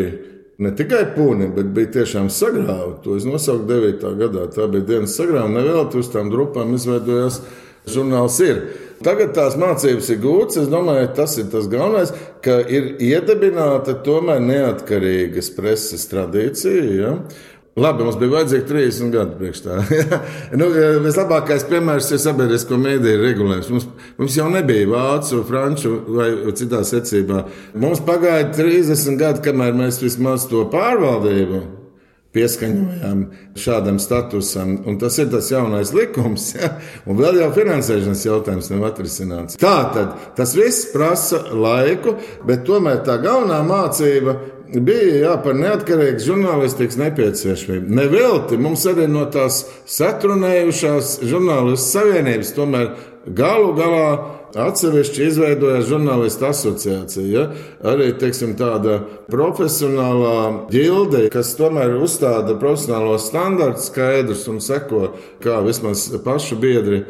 ne 0.62 0.74
tikai 0.76 1.06
pūni, 1.16 1.48
bet 1.56 1.72
bija 1.76 1.94
tiešām 2.02 2.28
sagrāvti. 2.28 3.00
To 3.06 3.16
es 3.16 3.26
nosaucu 3.28 3.66
9. 3.70 4.04
gadā. 4.20 4.48
Tā 4.52 4.68
bija 4.72 4.90
dienas 4.92 5.16
sagrāvta. 5.16 5.56
Nevēl 5.56 5.88
uz 6.02 6.12
tām 6.12 6.32
grupām 6.34 6.76
izveidojās 6.76 7.42
žurnāls 7.90 8.40
ir. 8.46 8.64
Tagad 9.02 9.34
tās 9.34 9.56
mācības 9.58 10.10
ir 10.14 10.20
gūtas. 10.22 10.60
Es 10.64 10.70
domāju, 10.70 11.08
tas 11.18 11.38
ir 11.42 11.48
tas 11.54 11.70
galvenais, 11.72 12.14
ka 12.46 12.60
ir 12.62 12.96
iedibināta 13.02 13.98
tomēr 14.06 14.44
neatkarīgas 14.46 15.50
preses 15.56 16.06
tradīcija. 16.12 16.84
Ja? 17.00 17.16
Labi, 17.82 18.04
mums 18.04 18.18
bija 18.20 18.34
vajadzīgi 18.34 18.66
30 18.68 19.14
gadi 19.14 19.38
priekš 19.40 19.62
tā. 19.64 19.78
nu, 20.60 20.68
vislabākais 21.06 21.64
piemērs 21.72 22.12
ir 22.12 22.22
sabiedrisko 22.22 22.78
mēdīju 22.78 23.22
regulējums. 23.24 23.70
Mums, 23.72 23.90
mums 24.20 24.38
jau 24.38 24.50
nebija 24.52 24.90
vācu, 24.92 25.42
franču 25.48 25.96
vai 26.12 26.30
citā 26.60 26.84
secībā. 26.86 27.46
Mums 27.80 28.04
pagāja 28.06 28.52
30 28.60 29.18
gadi, 29.22 29.46
kamēr 29.48 29.78
mēs 29.86 30.02
vismaz 30.04 30.50
to 30.52 30.68
pārvaldību 30.74 31.64
pieskaņojām 32.36 33.24
šādam 33.60 34.00
statusam. 34.00 34.78
Un 34.88 34.98
tas 35.02 35.18
ir 35.20 35.28
tas 35.34 35.50
jaunais 35.52 35.92
likums, 35.96 36.54
ja? 36.56 36.74
un 37.06 37.20
vēl 37.20 37.42
jau 37.42 37.52
finansēšanas 37.56 38.24
jautājums 38.28 38.72
nav 38.72 38.88
atrisināts. 38.92 39.60
Tā 39.62 39.76
tad 39.96 40.16
tas 40.38 40.56
viss 40.56 40.88
prasa 40.94 41.44
laiku, 41.52 42.16
bet 42.48 42.66
tomēr 42.68 43.04
tā 43.08 43.20
galvenā 43.24 43.60
mācība 43.68 44.38
bija 44.80 45.16
jā, 45.26 45.32
par 45.44 45.58
neatkarīgas 45.60 46.24
žurnālistikas 46.30 47.00
nepieciešamību. 47.02 47.92
Nevelti 48.00 48.60
mums 48.62 48.86
arī 48.88 49.10
no 49.12 49.26
tās 49.34 49.66
satrunējušās 49.92 51.18
žurnālistu 51.28 51.98
savienības 51.98 52.54
tomēr 52.56 52.94
galu 53.28 53.74
galā 53.78 54.08
atsevišķi 54.58 55.26
izveidojās 55.28 55.88
žurnālistu 55.90 56.48
asociācija. 56.50 57.26
Ja? 57.32 57.48
Arī 57.94 58.12
teiksim, 58.20 58.56
tāda 58.60 59.00
profesionālā 59.32 60.68
ģilde, 60.72 61.28
kas 61.34 61.54
tomēr 61.60 61.98
uzstāda 62.02 62.58
profesionālos 62.62 63.30
standartus 63.32 63.90
skaidrs 63.92 64.48
un 64.52 64.62
seko, 64.64 65.12
kā 65.44 65.60
vismaz 65.66 66.10
pašu 66.26 66.60
biedri 66.62 67.04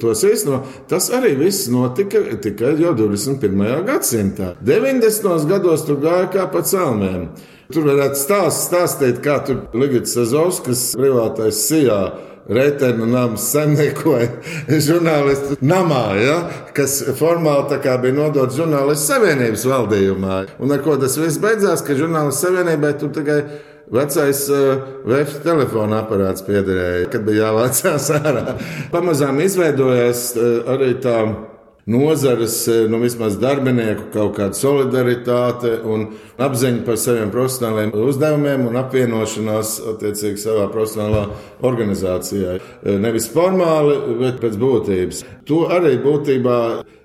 tos 0.00 0.24
īstenībā. 0.26 0.62
Tas 0.90 1.08
arī 1.14 1.34
viss 1.40 1.70
notika 1.72 2.22
tikai 2.42 2.74
jau 2.80 2.94
21. 2.96 3.84
gadsimtā. 3.88 4.54
90. 4.64 5.46
gados 5.50 5.86
tur 5.88 6.00
gāja 6.02 6.30
kā 6.32 6.48
pa 6.52 6.64
celmēm. 6.66 7.28
Tur 7.72 7.88
varētu 7.88 8.20
stāst, 8.20 8.68
stāstīt, 8.68 9.18
kā 9.24 9.40
tur 9.46 9.64
Ligits 9.74 10.14
Zazovskis 10.14 10.92
privātais 10.94 11.64
sijā. 11.66 12.00
Reitena 12.46 13.06
nams 13.10 13.42
saimniekoja 13.50 14.28
žurnālistu 14.86 15.56
namā, 15.66 16.02
ja, 16.20 16.36
kas 16.76 17.00
formāli 17.18 17.80
bija 17.82 18.14
nodots 18.14 18.58
žurnālistu 18.58 19.14
savienības 19.14 19.64
valdījumā. 19.66 20.36
Un 20.62 20.74
ar 20.76 20.84
ko 20.84 20.94
tas 21.00 21.18
viss 21.18 21.42
beidzās, 21.42 21.82
ka 21.82 21.98
žurnālistu 21.98 22.46
savienībai 22.46 22.92
tur 23.00 23.10
tikai 23.16 23.40
Vecais 23.90 24.48
uh, 24.50 24.56
eh, 24.58 24.86
VF 25.06 25.42
telefona 25.44 26.00
aparāts 26.02 26.42
piederēja, 26.42 27.06
kad 27.10 27.22
bija 27.26 27.44
jāvācās 27.44 28.08
ārā. 28.18 28.56
Pamazām 28.90 29.38
izveidojās 29.44 30.32
uh, 30.34 30.56
arī 30.74 30.96
tā 31.02 31.20
nozares, 31.86 32.68
eh, 32.68 32.88
nu, 32.90 32.98
vismaz 33.02 33.38
darbinieku 33.38 34.10
kaut 34.14 34.34
kāda 34.40 34.58
solidaritāte 34.58 35.78
un 35.86 36.08
apziņa 36.42 36.84
par 36.86 36.98
saviem 37.00 37.30
profesionāliem 37.34 37.94
uzdevumiem 37.94 38.66
un 38.66 38.80
apvienošanās 38.82 39.78
attiecīgi 39.94 40.42
savā 40.42 40.66
profesionālā 40.74 41.24
organizācijā. 41.62 42.58
Nevis 43.06 43.30
formāli, 43.32 43.96
bet 44.20 44.42
pēc 44.42 44.58
būtības. 44.60 45.24
To 45.46 45.66
arī 45.70 45.96
būtībā 46.02 46.60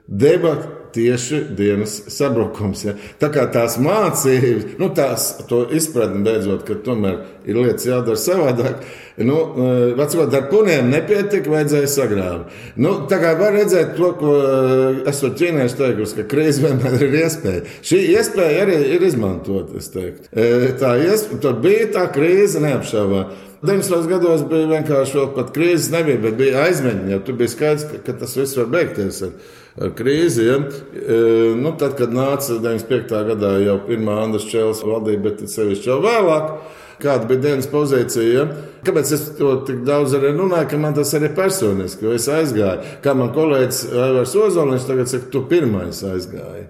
debata 0.08 0.81
tieši 0.94 1.44
dienas 1.58 1.98
sabrukums. 2.12 2.86
Ja. 2.86 2.96
Tā 3.22 3.32
kā 3.34 3.46
tās 3.54 3.78
mācības, 3.82 4.78
nu, 4.82 4.90
tās 4.96 5.34
izpratne 5.76 6.24
beidzot, 6.26 6.66
ka 6.68 6.80
tomēr 6.86 7.22
ir 7.48 7.58
lietas 7.58 7.88
jādara 7.88 8.20
savādāk. 8.20 8.84
Nu, 9.22 9.38
eh, 9.38 9.94
Vecot 9.98 10.34
ar 10.34 10.48
puniem 10.50 10.90
nepietika, 10.90 11.52
vajadzēja 11.52 11.90
sagrābt. 11.92 12.56
Nu, 12.76 12.94
tā 13.12 13.20
kā 13.22 13.34
var 13.40 13.54
redzēt 13.58 13.94
to, 13.98 14.14
ko 14.18 14.36
eh, 14.40 15.02
esmu 15.12 15.34
ķīnieši 15.38 15.80
teikusi, 15.82 16.18
ka 16.20 16.28
krīze 16.32 16.66
vienmēr 16.66 16.98
ir 17.08 17.20
iespēja. 17.26 17.64
Šī 17.86 18.02
iespēja 18.16 18.66
arī 18.66 18.80
ir 18.96 19.06
izmantota, 19.06 19.78
es 19.78 19.92
teiktu. 19.94 20.32
Eh, 20.32 20.72
tā 20.82 20.96
iespēja, 21.04 21.42
tur 21.44 21.60
bija 21.64 21.88
tā 21.98 22.08
krīze 22.14 22.64
neapšaubām. 22.64 23.32
90. 23.62 24.08
gados 24.10 24.42
bija 24.50 24.70
vienkārši 24.72 25.20
vēl 25.20 25.28
pat 25.36 25.52
krīzes, 25.54 25.92
nebija, 25.94 26.18
bet 26.24 26.38
bija 26.40 26.64
aizmeņi, 26.66 27.12
jo 27.14 27.20
tur 27.28 27.36
bija 27.38 27.52
skaidrs, 27.52 27.84
ka, 27.92 28.00
ka 28.08 28.16
tas 28.24 28.34
viss 28.40 28.58
var 28.58 28.72
beigties. 28.74 29.20
Ar, 29.28 29.36
ar 29.80 29.94
krīzi. 29.96 30.46
Ja? 30.48 30.60
E, 30.62 31.20
nu, 31.60 31.74
tad, 31.80 31.96
kad 32.00 32.14
nāca 32.16 32.60
95. 32.60 33.24
gadā 33.32 33.56
jau 33.64 33.78
pirmā 33.88 34.22
Andrēs 34.26 34.50
Čēlis 34.52 34.84
valdība, 34.88 35.30
bet 35.30 35.52
sevišķi 35.52 35.92
jau 35.92 36.02
vēlāk. 36.04 36.54
Kāda 37.02 37.26
bija 37.30 37.42
dienas 37.48 37.70
pozīcija? 37.72 38.26
Ja? 38.36 38.44
Kāpēc 38.86 39.14
es 39.16 39.24
to 39.40 39.56
tik 39.66 39.82
daudz 39.88 40.14
arī 40.18 40.36
runāju, 40.36 40.70
ka 40.70 40.82
man 40.82 40.94
tas 40.98 41.14
arī 41.18 41.32
personiski, 41.38 42.06
jo 42.06 42.18
es 42.18 42.28
aizgāju. 42.30 43.00
Kā 43.02 43.16
man 43.18 43.34
kolēģis 43.34 43.88
Aivars 43.94 44.36
Ozoliņš 44.38 44.86
tagad 44.90 45.10
saka, 45.10 45.32
tu 45.34 45.42
pirmais 45.50 46.04
aizgāji. 46.06 46.68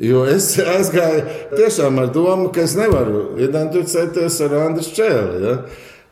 Jo 0.00 0.26
es 0.28 0.50
aizgāju 0.60 1.22
tiešām 1.56 2.00
ar 2.02 2.10
domu, 2.12 2.50
ka 2.52 2.64
es 2.64 2.76
nevaru 2.76 3.38
identificēties 3.40 4.40
ar 4.44 4.56
Andrēs 4.62 4.90
Čēli. 4.96 5.44
Ja? 5.44 5.54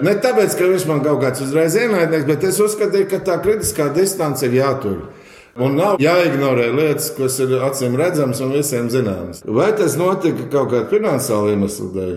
Ne 0.04 0.16
tāpēc, 0.18 0.56
ka 0.58 0.68
viņš 0.68 0.86
man 0.90 1.02
kaut 1.04 1.20
kāds 1.22 1.44
uzreiz 1.44 1.76
ienaidnieks, 1.78 2.26
bet 2.26 2.44
es 2.48 2.60
uzskatīju, 2.60 3.08
ka 3.12 3.20
tā 3.28 3.36
kritiskā 3.44 3.90
distance 3.94 4.44
ir 4.48 4.56
jātur. 4.58 5.04
Un 5.54 5.76
nav 5.78 6.00
jāignorē 6.02 6.70
lietas, 6.74 7.12
kas 7.14 7.36
ir 7.44 7.52
acīm 7.62 7.94
redzamas 7.98 8.40
un 8.42 8.54
visiem 8.56 8.88
zināmas. 8.90 9.44
Vai 9.46 9.70
tas 9.78 9.94
notika 9.98 10.48
kaut 10.50 10.72
kāda 10.72 10.88
finansiāla 10.90 11.52
iemesla 11.54 11.90
dēļ, 11.94 12.16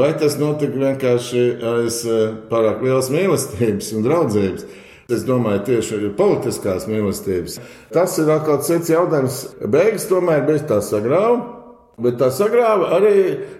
vai 0.00 0.10
tas 0.20 0.38
notika 0.40 0.80
vienkārši 0.80 1.44
aiz 1.74 2.00
eh, 2.08 2.22
pārāk 2.48 2.80
lielas 2.86 3.12
mīlestības 3.12 3.92
un 3.96 4.06
draudzības? 4.06 4.64
Es 5.10 5.24
domāju, 5.26 5.64
tieši 5.66 6.12
politiskās 6.16 6.86
mīlestības. 6.88 7.58
Tas 7.92 8.14
ir 8.22 8.30
atkal 8.30 8.60
cits 8.62 8.92
jautājums. 8.92 9.40
Beigas 9.66 10.06
tomēr 10.08 10.44
bija 10.46 10.62
tā 10.70 10.78
sagrauta. 10.86 11.59
Bet 12.00 12.16
tā 12.20 12.30
sagrāva 12.32 12.94
arī, 12.96 13.16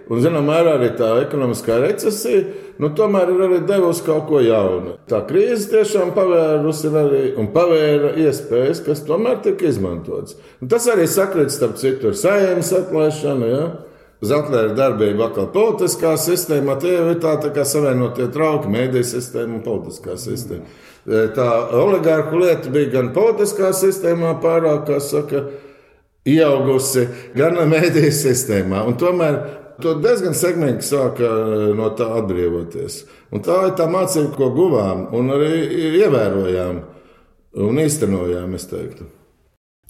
un 0.09 0.21
zināmā 0.23 0.55
mērā 0.55 0.73
arī 0.79 0.89
tā 0.97 1.11
ekonomiskā 1.21 1.77
recesija, 1.83 2.41
nu, 2.81 2.89
tomēr 2.97 3.29
ir 3.33 3.43
arī 3.47 3.59
devusi 3.69 4.05
kaut 4.07 4.25
ko 4.29 4.41
jaunu. 4.41 4.95
Tā 5.09 5.21
krīze 5.29 5.69
tiešām 5.71 6.15
pavērusi 6.15 6.91
arī 7.03 7.21
un 7.37 7.51
pavēra 7.53 8.15
iespējas, 8.23 8.81
kas 8.87 9.05
tomēr 9.05 9.43
tika 9.45 9.69
izmantotas. 9.69 10.39
Tas 10.73 10.89
arī 10.89 11.05
sakrīt 11.09 11.53
starp 11.53 11.77
citu 11.81 12.11
ar 12.11 12.17
saimnes 12.17 12.73
atlaišanu. 12.81 13.51
Ja? 13.51 13.63
Zetlera 14.21 14.75
darbība 14.77 15.31
atkal 15.31 15.47
politiskā 15.49 16.13
sistēmā, 16.21 16.75
tie 16.81 16.93
ir 16.93 17.15
tā, 17.23 17.39
tā 17.41 17.49
kā 17.55 17.63
savienotie 17.65 18.27
trauki, 18.33 18.69
mēdīņu 18.69 19.07
sistēma 19.09 19.57
un 19.57 19.63
politiskā 19.65 20.13
sistēma. 20.21 20.69
Tā 21.33 21.47
oligārku 21.73 22.37
lieta 22.37 22.69
bija 22.69 22.91
gan 22.99 23.09
politiskā 23.15 23.71
sistēmā 23.73 24.35
pārāk, 24.43 24.83
kā 24.91 24.99
saka, 25.01 25.47
ieaugusi 26.27 27.07
gan 27.37 27.57
mēdīņu 27.71 28.13
sistēmā. 28.13 28.83
Tomēr 28.99 29.39
to 29.81 29.95
diezgan 30.01 30.35
segmenti 30.37 30.85
sāka 30.85 31.25
eh, 31.25 31.63
no 31.77 31.91
tā 31.97 32.11
atbrīvoties. 32.21 33.01
Un 33.31 33.45
tā 33.45 33.57
ir 33.69 33.77
tā 33.79 33.87
mācība, 33.91 34.35
ko 34.35 34.51
guvām 34.55 35.07
un 35.17 35.33
arī 35.33 35.55
ievērojām 36.03 36.83
un 37.65 37.81
īstenojām, 37.81 38.53
es 38.55 38.69
teiktu. 38.69 39.07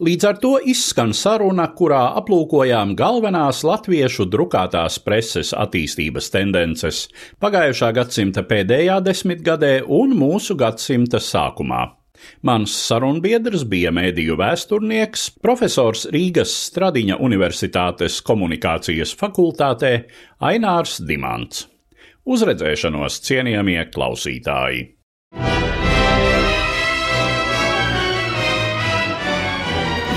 Līdz 0.02 0.26
ar 0.26 0.38
to 0.42 0.56
izskan 0.66 1.12
saruna, 1.14 1.68
kurā 1.78 2.16
aplūkojām 2.18 2.96
galvenās 2.98 3.60
latviešu 3.68 4.26
drukātās 4.34 4.98
preses 5.06 5.52
attīstības 5.54 6.32
tendences 6.34 7.04
pagājušā 7.44 7.92
gadsimta 8.00 8.42
pēdējā 8.50 8.98
desmitgadē 9.06 9.76
un 9.86 10.16
mūsu 10.18 10.58
gadsimta 10.58 11.22
sākumā. 11.22 12.01
Mans 12.48 12.74
sarunbiedrs 12.88 13.66
bija 13.70 13.92
mēdīju 13.96 14.38
vēsturnieks, 14.40 15.28
profesors 15.44 16.08
Rīgas 16.14 16.54
Stradiņa 16.70 17.20
Universitātes 17.22 18.22
komunikācijas 18.26 19.14
fakultātē 19.18 19.94
Ainārs 20.52 21.00
Dimants. 21.06 21.68
Uzredzēšanos 22.26 23.22
cienījamie 23.26 23.84
klausītāji! 23.94 24.90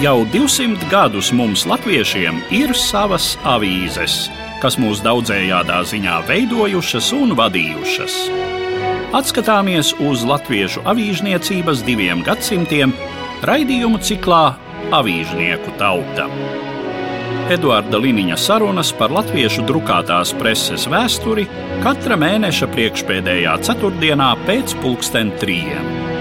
Jau 0.04 0.26
200 0.28 0.90
gadus 0.90 1.30
mums, 1.32 1.62
latviešiem, 1.64 2.42
ir 2.52 2.74
savas 2.76 3.38
avīzes, 3.48 4.26
kas 4.60 4.76
mūs 4.76 5.00
daudzējādā 5.06 5.78
ziņā 5.88 6.18
veidojušas 6.28 7.08
un 7.16 7.32
vadījušas. 7.38 8.18
Atskatāmies 9.14 9.92
uz 10.03 10.24
latviešu 10.27 10.81
avīžniecības 10.90 11.85
diviem 11.87 12.24
gadsimtiem 12.27 12.90
raidījumu 13.46 14.00
ciklā 14.03 14.57
Avīžnieku 14.90 15.70
tauta. 15.79 16.27
Eduarda 17.55 18.00
Liniņa 18.03 18.40
sarunas 18.42 18.90
par 18.98 19.14
latviešu 19.14 19.62
drukātās 19.68 20.35
preses 20.40 20.88
vēsturi 20.90 21.46
katra 21.85 22.18
mēneša 22.18 22.66
priekšpēdējā 22.74 23.55
ceturtdienā 23.68 24.33
pēc 24.48 24.74
pulksten 24.83 25.31
trījiem. 25.38 26.13